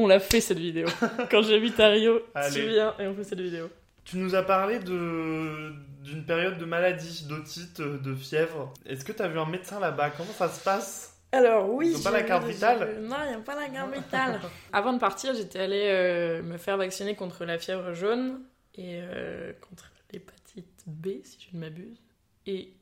[0.00, 0.86] On l'a fait cette vidéo.
[1.30, 2.54] Quand j'habite à Rio, Allez.
[2.54, 3.68] tu viens et on fait cette vidéo.
[4.04, 8.72] Tu nous as parlé de d'une période de maladie, d'otite, de fièvre.
[8.86, 10.10] Est-ce que tu as vu un médecin là-bas?
[10.16, 11.20] Comment ça se passe?
[11.32, 11.90] Alors oui.
[11.90, 12.98] Ils ont pas la carte vitale?
[13.02, 14.40] Non, il n'y a pas la carte vitale.
[14.72, 18.40] Avant de partir, j'étais allée euh, me faire vacciner contre la fièvre jaune
[18.74, 22.00] et euh, contre l'hépatite B, si je ne m'abuse,
[22.46, 22.72] et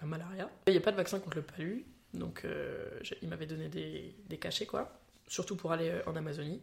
[0.00, 0.48] la malaria.
[0.68, 2.86] Il n'y a pas de vaccin contre le palu, donc euh,
[3.20, 4.97] il m'avait donné des, des cachets, quoi.
[5.28, 6.60] Surtout pour aller euh, en Amazonie,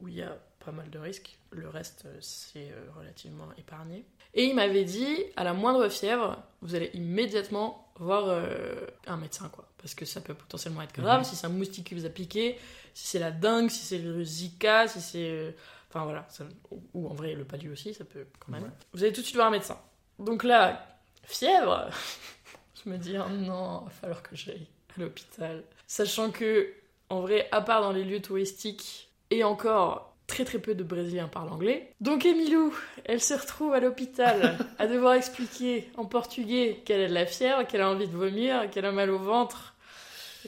[0.00, 1.38] où il y a pas mal de risques.
[1.50, 4.04] Le reste, euh, c'est euh, relativement épargné.
[4.32, 8.74] Et il m'avait dit, à la moindre fièvre, vous allez immédiatement voir euh,
[9.06, 9.68] un médecin, quoi.
[9.78, 11.24] Parce que ça peut potentiellement être grave, Mhm.
[11.24, 12.58] si c'est un moustique qui vous a piqué,
[12.94, 15.30] si c'est la dengue, si c'est le virus Zika, si c'est...
[15.30, 15.50] euh,
[15.90, 18.64] Enfin voilà, ça- ou- ou en vrai le palu aussi, ça peut quand même.
[18.64, 18.70] Ouais.
[18.94, 19.78] Vous allez tout de suite voir un médecin.
[20.18, 20.84] Donc là,
[21.22, 21.88] fièvre,
[22.84, 25.62] je me dis, oh non, il va falloir que j'aille à l'hôpital.
[25.86, 26.72] Sachant que,
[27.10, 31.28] en vrai, à part dans les lieux touristiques, et encore, très très peu de Brésiliens
[31.28, 31.90] parlent anglais.
[32.00, 37.14] Donc Emilou, elle se retrouve à l'hôpital à devoir expliquer en portugais qu'elle a de
[37.14, 39.74] la fièvre, qu'elle a envie de vomir, qu'elle a mal au ventre.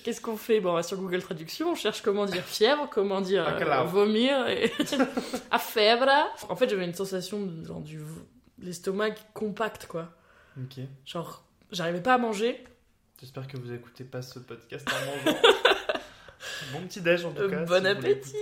[0.04, 0.60] Qu'est-ce qu'on fait?
[0.60, 3.86] Bon, on va sur Google Traduction, on cherche comment dire fièvre, comment dire euh, Bacalao.
[3.86, 4.70] vomir, et...
[5.50, 6.10] à fièvre.
[6.48, 8.00] En fait, j'avais une sensation de, genre, du
[8.58, 10.12] l'estomac compact, quoi.
[10.58, 10.84] Ok.
[11.06, 12.62] Genre, j'arrivais pas à manger.
[13.20, 15.38] J'espère que vous écoutez pas ce podcast en mangeant.
[16.72, 17.64] Bon petit déj en tout Euh, cas.
[17.64, 18.36] bon si appétit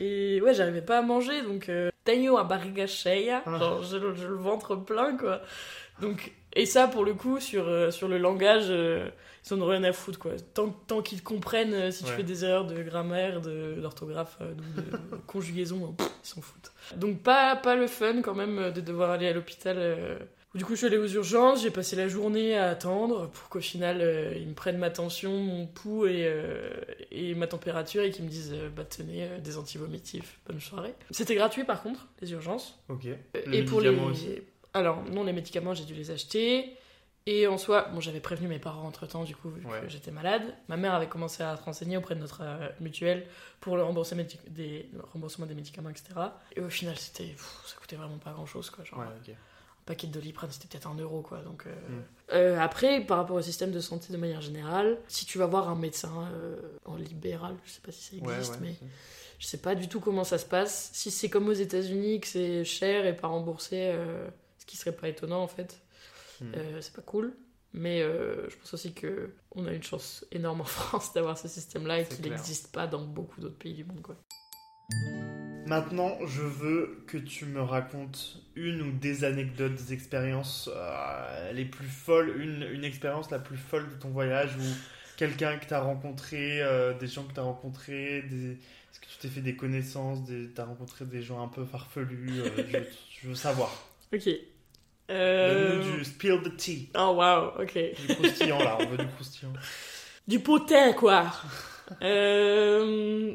[0.00, 3.58] Et ouais, j'arrivais pas à manger, donc euh, tenho a barriga cheia, Ah.
[3.58, 5.40] genre j'ai le, ventre plein, quoi.
[6.00, 9.08] Donc, et ça, pour le coup, sur, euh, sur le langage, euh,
[9.48, 10.32] ils en ont rien à foutre, quoi.
[10.54, 14.80] Tant, tant qu'ils comprennent si tu fais des erreurs de grammaire, de- d'orthographe, euh, ou
[14.80, 16.72] de, conjugaison, pff, ils s'en foutent.
[16.96, 19.76] Donc pas, pas le fun, quand même, de devoir aller à l'hôpital...
[20.54, 23.60] Du coup, je suis allée aux urgences, j'ai passé la journée à attendre pour qu'au
[23.60, 26.70] final, euh, ils me prennent ma tension, mon pouls et, euh,
[27.10, 30.94] et ma température et qu'ils me disent euh, bah tenez, des antivomitifs, bonne soirée.
[31.10, 32.78] C'était gratuit par contre, les urgences.
[32.88, 33.04] Ok.
[33.46, 33.88] Les et pour les.
[33.90, 34.38] médicaments aussi
[34.74, 36.76] Alors, non, les médicaments, j'ai dû les acheter.
[37.26, 39.80] Et en soi, bon, j'avais prévenu mes parents entre temps, du coup, vu Ouais.
[39.80, 40.42] que j'étais malade.
[40.68, 43.26] Ma mère avait commencé à se renseigner auprès de notre euh, mutuelle
[43.60, 46.10] pour le remboursement des, des, le remboursement des médicaments, etc.
[46.54, 48.84] Et au final, c'était, ça coûtait vraiment pas grand chose, quoi.
[48.84, 49.34] Genre, Ouais, ok.
[49.86, 51.42] Paquet de doliprane, c'était peut-être un euro, quoi.
[51.42, 52.02] Donc, euh, Mm.
[52.32, 55.68] euh, après, par rapport au système de santé de manière générale, si tu vas voir
[55.68, 58.58] un médecin euh, en libéral, je sais pas si ça existe, ouais.
[58.60, 58.74] mais
[59.38, 60.90] Je sais pas du tout comment ça se passe.
[60.94, 63.94] Si c'est comme aux États-Unis, que c'est cher et pas remboursé,
[64.58, 65.80] ce qui serait pas étonnant en fait,
[66.42, 67.34] euh, c'est pas cool.
[67.74, 72.00] Mais je pense aussi que on a une chance énorme en France d'avoir ce système-là
[72.00, 74.00] et qu'il n'existe pas dans beaucoup d'autres pays du monde.
[74.00, 74.16] Quoi.
[75.66, 81.64] Maintenant, je veux que tu me racontes une ou des anecdotes, des expériences euh, les
[81.64, 84.62] plus folles, une, une expérience la plus folle de ton voyage ou
[85.16, 88.52] quelqu'un que tu as rencontré, euh, des gens que tu as rencontrés, des...
[88.52, 90.50] est-ce que tu t'es fait des connaissances, des...
[90.54, 92.78] tu as rencontré des gens un peu farfelus, euh, je,
[93.22, 93.70] je veux savoir.
[94.12, 94.28] Ok.
[95.10, 95.78] Euh...
[95.78, 97.74] Donne-nous du spill the tea, Oh waouh, ok.
[97.74, 99.52] du croustillant là, on veut du croustillant.
[100.28, 101.32] Du potin, quoi.
[102.02, 103.34] Euh,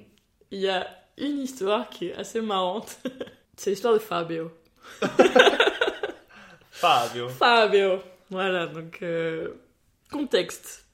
[0.51, 0.87] Il y a
[1.19, 2.99] une histoire qui est assez marrante.
[3.57, 4.51] C'est l'histoire de Fabio.
[6.71, 7.29] Fabio.
[7.29, 7.99] Fabio.
[8.29, 9.49] Voilà, donc euh,
[10.11, 10.85] contexte.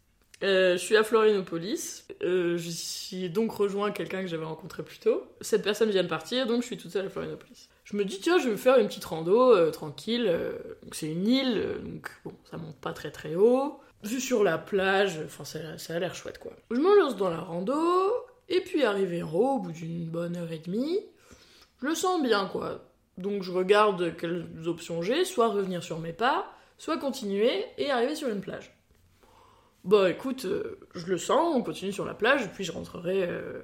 [0.44, 2.06] Euh, je suis à Florianopolis.
[2.24, 5.24] Euh, J'y ai donc rejoint quelqu'un que j'avais rencontré plus tôt.
[5.42, 7.70] Cette personne vient de partir, donc je suis toute seule à Florianopolis.
[7.84, 10.32] Je me dis, tiens, je vais me faire une petite rando euh, tranquille.
[10.92, 13.80] C'est une île, donc bon, ça monte pas très très haut.
[14.04, 16.52] Vue sur la plage, enfin ça, ça a l'air chouette quoi.
[16.70, 17.74] Je me lance dans la rando,
[18.50, 21.00] et puis arrivé en haut, au bout d'une bonne heure et demie,
[21.82, 22.82] je le sens bien quoi.
[23.18, 26.46] Donc je regarde quelles options j'ai, soit revenir sur mes pas,
[26.78, 28.72] soit continuer et arriver sur une plage.
[29.84, 33.62] Bah écoute, euh, je le sens, on continue sur la plage, puis je rentrerai euh,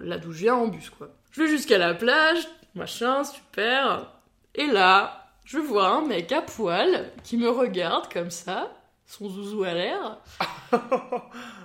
[0.00, 1.08] là d'où je viens en bus quoi.
[1.32, 4.12] Je vais jusqu'à la plage, machin, super.
[4.54, 8.72] Et là, je vois un mec à poil qui me regarde comme ça,
[9.06, 10.18] son zouzou à l'air.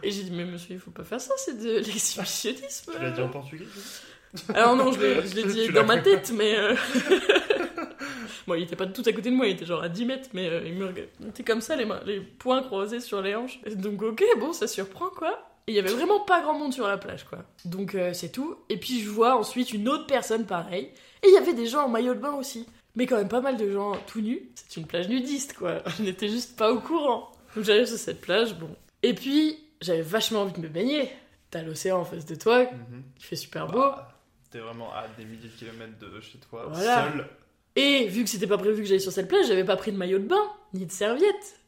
[0.03, 2.91] Et j'ai dit, mais monsieur, il faut pas faire ça, c'est de l'exhibitionnisme.
[2.95, 3.65] Tu l'as dit en portugais
[4.53, 4.99] Alors non, je
[5.35, 6.57] l'ai dit dans ma tête, mais...
[6.57, 6.75] euh,
[8.47, 10.29] bon, il était pas tout à côté de moi, il était genre à 10 mètres,
[10.33, 11.09] mais euh, il me regardait.
[11.27, 13.59] Était comme ça, les, mains, les poings croisés sur les hanches.
[13.65, 15.47] Et donc ok, bon, ça surprend, quoi.
[15.67, 17.39] Et il y avait vraiment pas grand monde sur la plage, quoi.
[17.65, 18.55] Donc euh, c'est tout.
[18.69, 20.91] Et puis je vois ensuite une autre personne pareille.
[21.23, 22.67] Et il y avait des gens en maillot de bain aussi.
[22.95, 24.49] Mais quand même pas mal de gens tout nus.
[24.55, 25.81] C'est une plage nudiste, quoi.
[25.97, 27.31] Je n'étais juste pas au courant.
[27.55, 28.69] Donc j'arrive sur cette plage, bon.
[29.03, 31.09] Et puis, j'avais vachement envie de me baigner.
[31.49, 32.65] T'as l'océan en face de toi,
[33.17, 33.79] qui fait super beau.
[33.79, 34.07] Bah,
[34.51, 37.11] T'es vraiment à des milliers de kilomètres de chez toi, Voilà.
[37.11, 37.27] seul.
[37.77, 39.97] Et vu que c'était pas prévu que j'aille sur cette plage, j'avais pas pris de
[39.97, 41.59] maillot de bain, ni de serviette.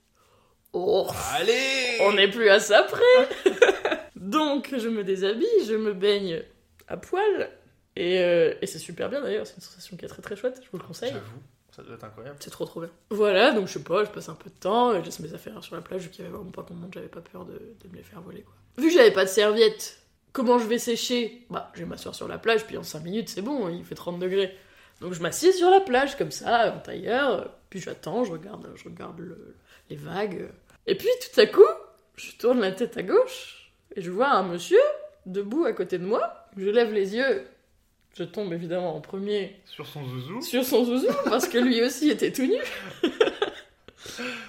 [0.74, 3.30] Oh, Allez on n'est plus à ça près
[4.16, 6.42] Donc je me déshabille, je me baigne
[6.88, 7.50] à poil,
[7.95, 10.60] et, euh, et c'est super bien d'ailleurs, c'est une sensation qui est très très chouette,
[10.63, 11.12] je vous le conseille.
[11.12, 11.39] J'avoue,
[11.75, 12.38] ça doit être incroyable.
[12.39, 12.89] C'est trop trop bien.
[13.10, 15.63] Voilà, donc je sais pas, je passe un peu de temps, je laisse mes affaires
[15.63, 17.53] sur la plage, vu qu'il y avait vraiment pas grand monde, j'avais pas peur de,
[17.53, 18.53] de me les faire voler quoi.
[18.77, 19.99] Vu que j'avais pas de serviette,
[20.32, 21.45] comment je vais sécher?
[21.49, 23.95] Bah, je vais m'asseoir sur la plage, puis en 5 minutes c'est bon, il fait
[23.95, 24.56] 30 degrés.
[25.01, 28.86] Donc je m'assieds sur la plage comme ça, en tailleur, puis j'attends, je regarde, je
[28.86, 29.56] regarde le-
[29.89, 30.47] les vagues.
[30.88, 31.62] Et puis tout à coup,
[32.15, 34.79] je tourne la tête à gauche, et je vois un monsieur
[35.25, 37.43] debout à côté de moi, je lève les yeux,
[38.17, 40.41] je tombe évidemment en premier Sur son zouzou.
[40.41, 42.58] sur son zouzou parce que lui aussi était tout nu.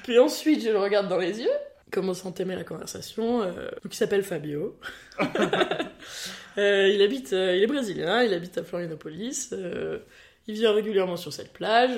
[0.03, 1.51] Puis ensuite, je le regarde dans les yeux,
[1.91, 3.43] commence à entamer la conversation.
[3.43, 4.77] euh, donc il s'appelle Fabio.
[6.57, 9.49] Euh, il habite, euh, il est brésilien, il habite à Florianopolis.
[9.53, 9.99] euh,
[10.47, 11.91] il vient régulièrement sur cette plage.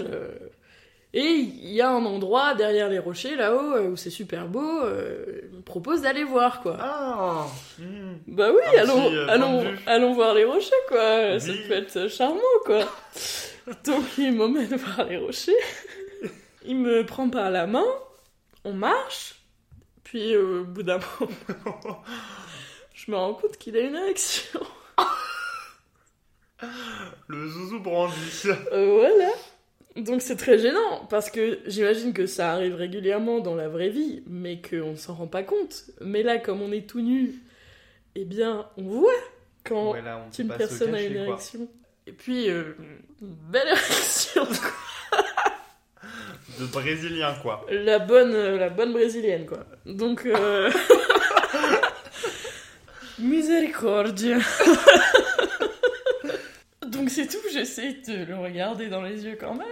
[1.18, 4.82] Et il y a un endroit derrière les rochers là-haut euh, où c'est super beau.
[4.82, 6.76] euh, il me propose d'aller voir quoi.
[6.78, 7.46] Ah
[7.78, 8.16] hmm.
[8.28, 11.40] Bah oui, Un allons, petit, euh, allons, allons voir les rochers, quoi.
[11.40, 11.60] Ça Oui.
[11.66, 12.84] peut être charmant, quoi.
[13.84, 15.56] Donc il m'emmène voir les rochers.
[16.66, 17.86] Il me prend par la main.
[18.64, 19.36] On marche.
[20.04, 21.32] Puis euh, au bout d'un moment,
[22.94, 24.60] je me rends compte qu'il a une érection.
[27.28, 28.14] Le zouzou brandi.
[28.72, 29.30] Voilà.
[29.96, 34.22] Donc c'est très gênant, parce que j'imagine que ça arrive régulièrement dans la vraie vie,
[34.26, 35.84] mais qu'on ne s'en rend pas compte.
[36.00, 37.34] Mais là, comme on est tout nu,
[38.14, 39.10] eh bien, on voit
[39.64, 41.22] quand Ouais, là, on peut une personne a une quoi.
[41.22, 41.68] érection.
[42.06, 42.76] Et puis, euh,
[43.22, 44.46] une belle érection.
[46.60, 47.66] De brésilien, quoi.
[47.70, 49.64] la, bonne, euh, la bonne brésilienne, quoi.
[49.84, 50.70] Donc, euh...
[53.18, 54.38] Miséricordia.
[56.96, 59.66] Donc c'est tout, j'essaie de le regarder dans les yeux quand même,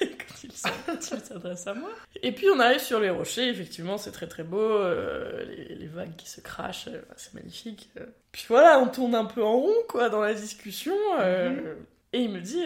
[0.00, 1.90] quand il s'adresse à moi.
[2.22, 5.86] Et puis on arrive sur les rochers, effectivement c'est très très beau, euh, les, les
[5.86, 7.88] vagues qui se crachent, euh, c'est magnifique.
[7.98, 8.06] euh.
[8.32, 11.74] Puis voilà, on tourne un peu en rond quoi dans la discussion, euh,
[12.12, 12.64] et il me dit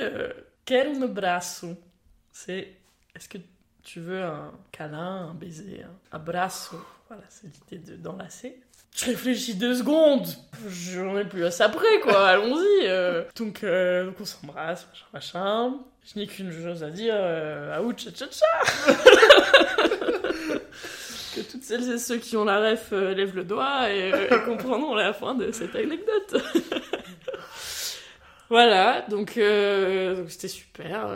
[0.64, 1.68] Quel abraço
[2.32, 2.72] C'est
[3.14, 3.38] est-ce que
[3.82, 6.76] tu veux un câlin, un baiser, un abraço
[7.08, 8.58] Voilà, c'est l'idée de- d'enlacer.
[8.96, 10.26] Je réfléchis deux secondes.
[10.68, 12.26] J'en ai plus à ça près, quoi.
[12.28, 12.86] Allons-y.
[12.88, 13.22] euh.
[13.36, 15.74] Donc, euh, donc on s'embrasse, machin, machin.
[16.12, 17.14] Je n'ai qu'une chose à dire.
[17.16, 18.46] Euh, Aouh, tcha tcha tcha.
[21.32, 24.28] Que toutes celles et ceux qui ont la ref euh, lèvent le doigt et, et
[24.44, 26.42] comprendront la fin de cette anecdote.
[28.48, 31.06] Voilà, donc donc c'était super.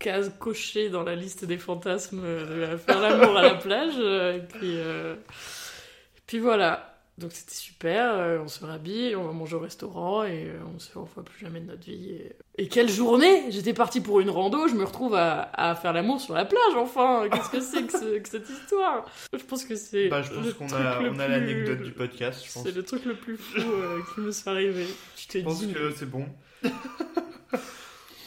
[0.00, 3.94] Euh, case cochée dans la liste des fantasmes de faire l'amour à la plage.
[3.98, 6.86] euh, et puis, euh, et puis voilà.
[7.18, 10.78] Donc c'était super, euh, on se rhabille, on va manger au restaurant et euh, on
[10.78, 12.12] se revoit plus jamais de notre vie.
[12.12, 15.92] Et, et quelle journée J'étais partie pour une rando, je me retrouve à, à faire
[15.92, 19.04] l'amour sur la plage, enfin Qu'est-ce que c'est que, ce- que cette histoire?
[19.38, 20.08] Je pense que c'est.
[20.08, 22.62] Bah, je pense qu'on a, on a plus- l'anecdote du podcast, je pense.
[22.62, 24.86] C'est le truc le plus fou euh, qui me soit arrivé.
[25.18, 26.24] Je Je pense que c'est bon.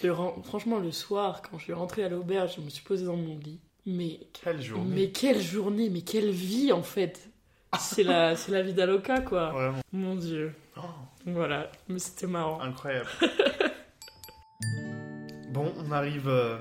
[0.08, 3.16] le franchement, le soir, quand je suis rentrée à l'auberge, je me suis posée dans
[3.18, 3.60] mon lit.
[3.86, 4.96] Mais, Quelle journée.
[4.96, 7.30] mais quelle journée, mais quelle vie en fait
[7.80, 9.52] C'est la, c'est la vie d'Aloca quoi.
[9.52, 9.80] Vraiment.
[9.92, 10.54] Mon dieu.
[10.78, 10.82] Oh,
[11.26, 12.62] Voilà, mais c'était marrant.
[12.62, 13.10] incroyable.
[15.52, 16.58] bon, on arrive euh,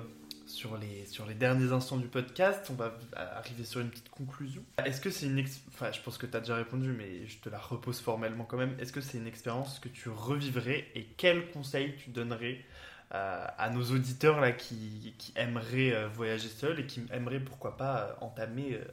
[0.46, 2.66] sur, les, sur les derniers instants du podcast.
[2.70, 2.98] On va
[3.36, 4.62] arriver sur une petite conclusion.
[4.84, 5.38] Est-ce que c'est une...
[5.38, 8.44] ex- Enfin, je pense que tu as déjà répondu, mais je te la repose formellement
[8.44, 8.74] quand même.
[8.80, 12.64] Est-ce que c'est une expérience que tu revivrais et quels conseils tu donnerais
[13.12, 18.24] à nos auditeurs là, qui, aimeraient euh, voyager seuls et qui aimeraient pourquoi pas euh,
[18.24, 18.84] entamer euh,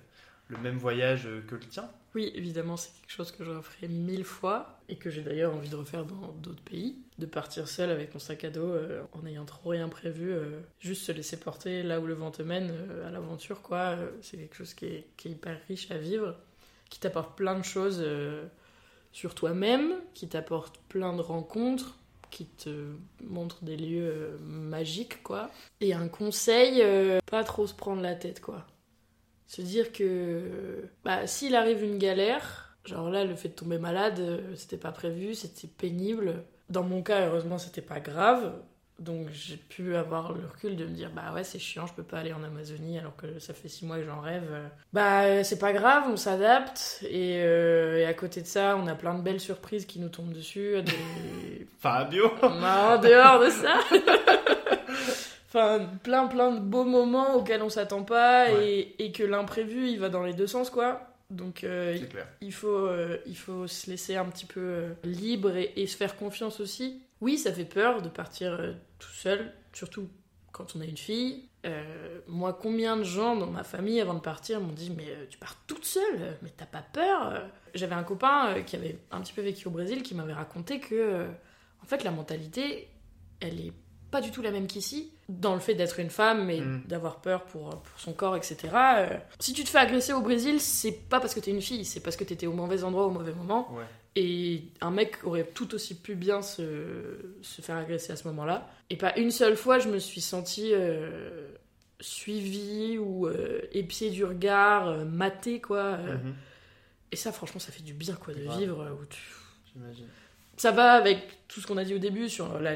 [0.50, 3.88] le même voyage euh, que le tien Oui, évidemment, c'est quelque chose que je referai
[3.88, 6.98] mille fois et que j'ai d'ailleurs envie de refaire dans d'autres pays.
[7.20, 10.60] De partir seul avec mon sac à dos euh, en n'ayant trop rien prévu, euh,
[10.80, 13.96] juste se laisser porter là où le vent te mène euh, à l'aventure, quoi.
[13.96, 16.36] Euh, c'est quelque chose qui est, qui est hyper riche à vivre,
[16.90, 18.46] qui t'apporte plein de choses euh,
[19.12, 21.99] sur toi-même, qui t'apporte plein de rencontres
[22.30, 25.50] qui te montre des lieux euh, magiques, quoi.
[25.82, 28.66] Et un conseil, euh, pas trop se prendre la tête, quoi.
[29.48, 34.20] Se dire que bah, s'il arrive une galère, genre là, le fait de tomber malade,
[34.20, 36.44] euh, c'était pas prévu, c'était pénible.
[36.70, 38.54] Dans mon cas, heureusement, c'était pas grave.
[39.00, 42.04] Donc j'ai pu avoir le recul de me dire bah ouais c'est chiant je peux
[42.04, 44.44] pas aller en Amazonie alors que ça fait six mois que j'en rêve
[44.92, 48.96] bah c'est pas grave on s'adapte et, euh, et à côté de ça on a
[48.96, 53.80] plein de belles surprises qui nous tombent dessus des, Fabio bah, en dehors de ça.
[55.48, 58.68] enfin, plein plein de beaux moments auxquels on s'attend pas Ouais.
[59.00, 61.02] et, et que l'imprévu il va dans les deux sens quoi.
[61.30, 62.28] Donc euh, clair.
[62.42, 66.16] il faut euh, il faut se laisser un petit peu libre et, et se faire
[66.16, 67.02] confiance aussi.
[67.22, 70.08] Oui, ça fait peur de partir euh, tout seul, surtout
[70.52, 71.50] quand on a une fille.
[71.66, 75.26] Euh, moi, combien de gens dans ma famille avant de partir m'ont dit mais euh,
[75.30, 77.42] tu pars toute seule, mais t'as pas peur
[77.74, 81.28] J'avais un copain qui avait un petit peu vécu au Brésil qui m'avait raconté que
[81.84, 82.88] en fait la mentalité
[83.42, 83.74] elle est
[84.12, 86.84] pas du tout la même qu'ici dans le fait d'être une femme et Mm.
[86.88, 88.58] d'avoir peur pour, pour son corps etc.
[88.74, 91.86] Euh, si tu te fais agresser au Brésil c'est pas parce que t'es une fille
[91.86, 93.84] c'est parce que t'étais au mauvais endroit au mauvais moment Ouais.
[94.16, 96.64] Et un mec aurait tout aussi pu bien se,
[97.42, 98.70] se faire agresser à ce moment-là.
[98.90, 101.48] Et pas une seule fois, je me suis sentie euh,
[102.02, 105.98] suivie ou euh, épiée du regard, euh, matée, quoi.
[105.98, 106.34] Mhm,
[107.12, 108.58] Et ça, franchement, ça fait du bien, quoi, de Ouais.
[108.58, 108.82] vivre.
[108.82, 109.20] euh, où tu-
[109.74, 110.08] J'imagine.
[110.58, 112.76] Ça va avec tout ce qu'on a dit au début sur la,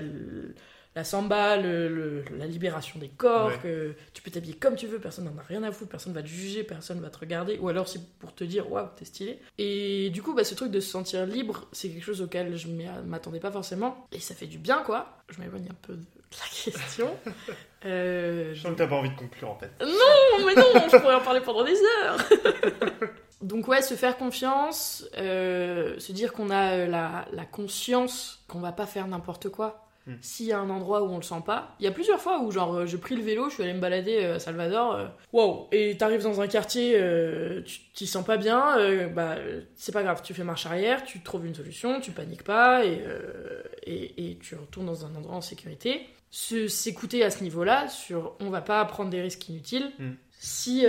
[0.96, 3.60] la samba, le- le- la libération des corps, Ouais.
[3.64, 6.22] que tu peux t'habiller comme tu veux, personne n'en a rien à foutre, personne va
[6.22, 9.40] te juger, personne va te regarder, ou alors c'est pour te dire waouh, t'es stylé.
[9.58, 12.68] Et du coup, bah, ce truc de se sentir libre, c'est quelque chose auquel je
[13.06, 15.18] m'attendais pas forcément, et ça fait du bien quoi.
[15.30, 16.00] Je m'éloigne un peu de
[16.32, 17.10] la question.
[17.86, 19.70] Euh, Je sens que t'as pas envie de conclure en fait.
[19.82, 22.18] non, mais non, je pourrais en parler pendant des heures.
[23.42, 28.62] Donc ouais, se faire confiance, euh, se dire qu'on a euh, la, la conscience qu'on
[28.62, 29.86] va pas faire n'importe quoi.
[30.06, 30.16] Hmm.
[30.20, 32.42] S'il y a un endroit où on le sent pas, il y a plusieurs fois
[32.42, 34.96] où genre euh, j'ai pris le vélo, je suis allée me balader euh, à Salvador,
[34.96, 39.38] euh, wow, et t'arrives dans un quartier, euh, tu t'y sens pas bien, euh, bah
[39.76, 43.02] c'est pas grave, tu fais marche arrière, tu trouves une solution, tu paniques pas et,
[43.08, 46.06] euh, et, et tu retournes dans un endroit en sécurité.
[46.32, 49.90] S'écouter à ce niveau-là sur on va pas prendre des risques inutiles.
[50.00, 50.14] Hmm.
[50.32, 50.84] Si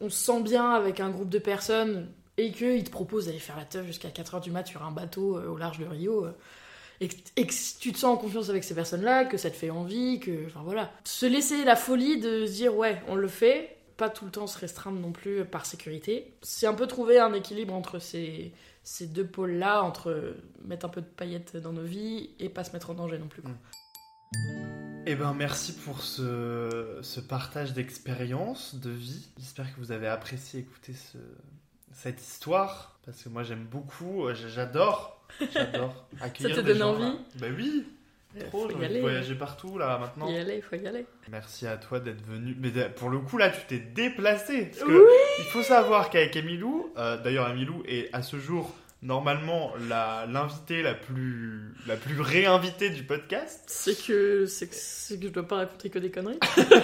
[0.00, 3.56] on se sent bien avec un groupe de personnes et qu'ils te proposent d'aller faire
[3.56, 6.28] la teuf jusqu'à 4h du mat sur un bateau au large de Rio,
[7.00, 10.20] et, que, tu te sens en confiance avec ces personnes-là, que ça te fait envie,
[10.20, 10.46] que.
[10.46, 10.90] Enfin voilà.
[11.04, 14.46] Se laisser la folie de se dire ouais, on le fait, pas tout le temps
[14.46, 16.32] se restreindre non plus par sécurité.
[16.42, 21.00] C'est un peu trouver un équilibre entre ces, ces deux pôles-là, entre mettre un peu
[21.00, 23.42] de paillettes dans nos vies et pas se mettre en danger non plus.
[23.42, 23.52] quoi.
[25.08, 29.28] Eh ben merci pour ce, ce partage d'expérience, de vie.
[29.38, 31.18] J'espère que vous avez apprécié écouter ce,
[31.92, 35.15] cette histoire, parce que moi j'aime beaucoup, euh, j'adore,
[35.52, 37.14] j'adore accueillir te des donne envie là.
[37.36, 37.84] Bah oui,
[38.36, 40.28] Euh, trop, j'ai envie de voyager partout là maintenant.
[40.28, 41.06] Y aller, faut y aller.
[41.30, 42.54] Merci à toi d'être venu.
[42.60, 44.66] Mais de- pour le coup, là, tu t'es déplacé.
[44.66, 45.12] Parce que Oui.
[45.38, 48.74] il faut savoir qu'avec Emilou, euh, d'ailleurs, Emilou est à ce jour
[49.06, 53.62] normalement la- l'invitée la plus, la plus réinvitée du podcast.
[53.66, 54.74] C'est que, c'est que,
[55.24, 56.38] je dois pas raconter que des conneries.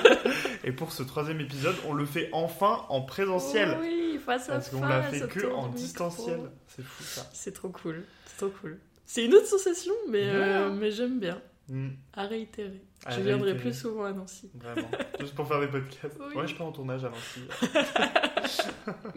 [0.65, 3.77] Et pour ce troisième épisode, on le fait enfin en présentiel.
[3.81, 4.89] Oui, face à parce qu'on face.
[4.91, 6.41] l'a fait que en distanciel.
[6.69, 7.29] C'est fou ça.
[7.33, 8.05] C'est trop cool.
[8.27, 8.79] C'est trop cool.
[9.05, 11.41] C'est une autre sensation, mais, euh, mais j'aime bien.
[11.73, 12.83] Hmm, À réitérer.
[13.07, 14.51] À je viendrai plus souvent à Nancy.
[14.55, 14.91] Vraiment.
[15.19, 16.19] Juste pour faire des podcasts.
[16.21, 16.35] Oui.
[16.35, 17.41] Ouais, je pars en tournage à Nancy.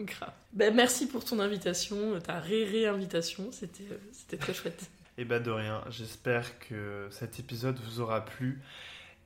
[0.00, 0.32] Grave.
[0.54, 3.52] Ben, merci pour ton invitation, ta ré-réinvitation.
[3.52, 4.88] C'était euh, c'était très chouette.
[5.18, 8.62] Et bah de rien, j'espère que cet épisode vous aura plu.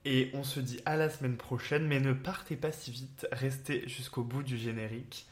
[0.05, 3.89] Et on se dit à la semaine prochaine, mais ne partez pas si vite, restez
[3.89, 5.27] jusqu'au bout du générique.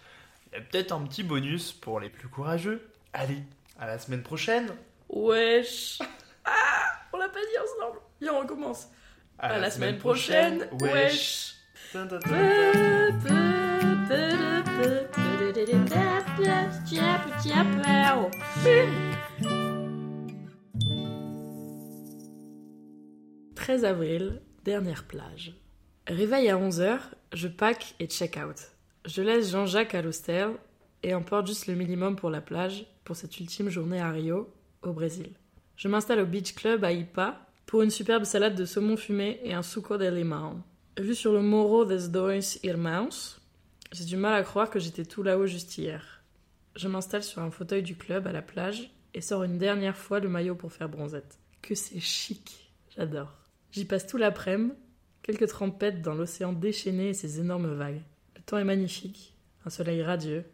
[0.53, 2.89] Il y a peut-être un petit bonus pour les plus courageux.
[3.13, 3.43] Allez,
[3.79, 4.69] à la semaine prochaine
[5.09, 5.99] Wesh.
[6.45, 6.51] Ah,
[7.13, 7.99] on l'a pas dit ensemble.
[8.21, 8.89] Viens, on recommence.
[9.39, 10.69] À, la, semaine, prochaine.
[10.81, 11.55] Wesh.
[11.93, 13.59] Dun, dun, dun, dun.
[23.55, 25.55] «13 avril, dernière plage.
[26.07, 27.01] Réveil à 11h,
[27.33, 28.57] je pack et check out.
[29.05, 30.51] Je laisse Jean-Jacques à l'hostel
[31.03, 34.53] et emporte juste le minimum pour la plage pour cette ultime journée à Rio,
[34.83, 35.33] au Brésil.
[35.79, 39.55] Je m'installe au Beach Club à Ipa pour une superbe salade de saumon fumé et
[39.55, 40.61] un suco de limão.
[40.99, 43.39] Vu sur le Morro des Dois Irmãos,
[43.93, 46.25] j'ai du mal à croire que j'étais tout là-haut juste hier.
[46.75, 50.19] Je m'installe sur un fauteuil du club à la plage et sors une dernière fois
[50.19, 51.39] le maillot pour faire bronzette.
[51.63, 53.33] Que c'est chic, j'adore.
[53.71, 54.75] J'y passe tout l'après-midi,
[55.23, 58.03] quelques trempettes dans l'océan déchaîné et ses énormes vagues.
[58.35, 59.33] Le temps est magnifique,
[59.65, 60.45] un soleil radieux.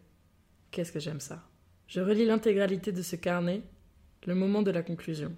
[0.69, 1.41] Qu'est-ce que j'aime ça.
[1.87, 3.63] Je relis l'intégralité de ce carnet,
[4.25, 5.31] le moment de la conclusion.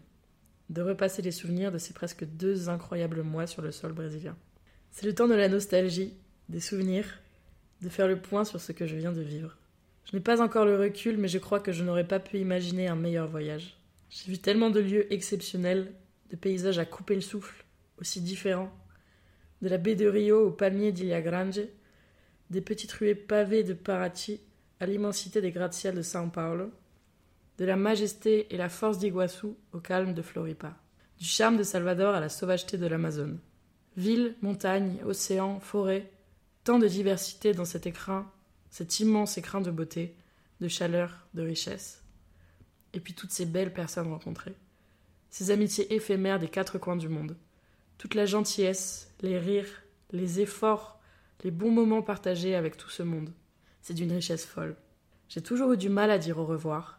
[0.70, 4.38] De repasser les souvenirs de ces presque deux incroyables mois sur le sol brésilien.
[4.92, 6.14] C'est le temps de la nostalgie,
[6.50, 7.20] des souvenirs,
[7.82, 9.58] de faire le point sur ce que je viens de vivre.
[10.06, 12.88] Je n'ai pas encore le recul, mais je crois que je n'aurais pas pu imaginer
[12.88, 13.78] un meilleur voyage.
[14.10, 15.92] J'ai vu tellement de lieux exceptionnels,
[16.30, 17.66] de paysages à couper le souffle,
[18.00, 18.72] aussi différents.
[19.62, 21.68] De la baie de Rio aux palmiers d'Ilha Grande,
[22.50, 24.40] des petites ruées pavées de Paraty
[24.80, 26.72] à l'immensité des gratte-ciels de São Paulo,
[27.58, 30.76] de la majesté et la force d'Iguaçu au calme de Floripa,
[31.20, 33.40] du charme de Salvador à la sauvageté de l'Amazone.
[33.96, 36.12] Villes, montagnes, océans, forêts,
[36.64, 38.32] tant de diversité dans cet écrin,
[38.70, 40.16] cet immense écrin de beauté,
[40.62, 42.04] de chaleur, de richesse.
[42.94, 44.56] Et puis toutes ces belles personnes rencontrées,
[45.30, 47.36] ces amitiés éphémères des quatre coins du monde,
[47.98, 51.00] toute la gentillesse, les rires, les efforts,
[51.44, 53.32] les bons moments partagés avec tout ce monde.
[53.82, 54.76] C'est d'une richesse folle.
[55.30, 56.97] J'ai toujours eu du mal à dire au revoir,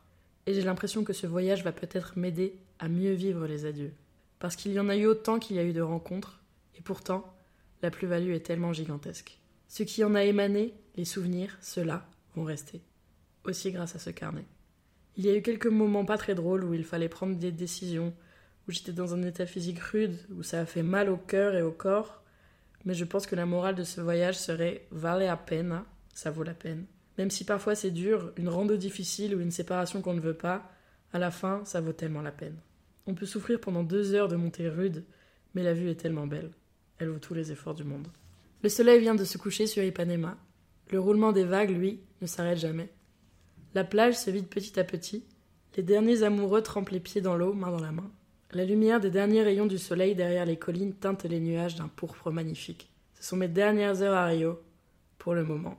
[0.48, 3.92] et j'ai l'impression que ce voyage va peut-être m'aider à mieux vivre les adieux.
[4.38, 6.40] Parce qu'il y en a eu autant qu'il y a eu de rencontres,
[6.74, 7.36] et pourtant,
[7.82, 9.38] la plus-value est tellement gigantesque.
[9.68, 12.80] Ce qui en a émané, les souvenirs, ceux-là, vont rester.
[13.44, 14.46] Aussi grâce à ce carnet.
[15.18, 18.14] Il y a eu quelques moments pas très drôles où il fallait prendre des décisions,
[18.66, 21.62] où j'étais dans un état physique rude, où ça a fait mal au cœur et
[21.62, 22.22] au corps,
[22.86, 25.82] mais je pense que la morale de ce voyage serait vale la peine,
[26.14, 26.86] ça vaut la peine.
[27.18, 30.70] Même si parfois c'est dur, une rando difficile ou une séparation qu'on ne veut pas,
[31.12, 32.56] à la fin, ça vaut tellement la peine.
[33.06, 35.04] On peut souffrir pendant deux heures de montée rude,
[35.54, 36.52] mais la vue est tellement belle.
[36.98, 38.08] Elle vaut tous les efforts du monde.
[38.62, 40.36] Le soleil vient de se coucher sur Ipanema.
[40.90, 42.90] Le roulement des vagues, lui, ne s'arrête jamais.
[43.74, 45.24] La plage se vide petit à petit.
[45.76, 48.10] Les derniers amoureux trempent les pieds dans l'eau, main dans la main.
[48.52, 52.30] La lumière des derniers rayons du soleil derrière les collines teinte les nuages d'un pourpre
[52.30, 52.90] magnifique.
[53.14, 54.60] Ce sont mes dernières heures à Rio,
[55.18, 55.78] pour le moment.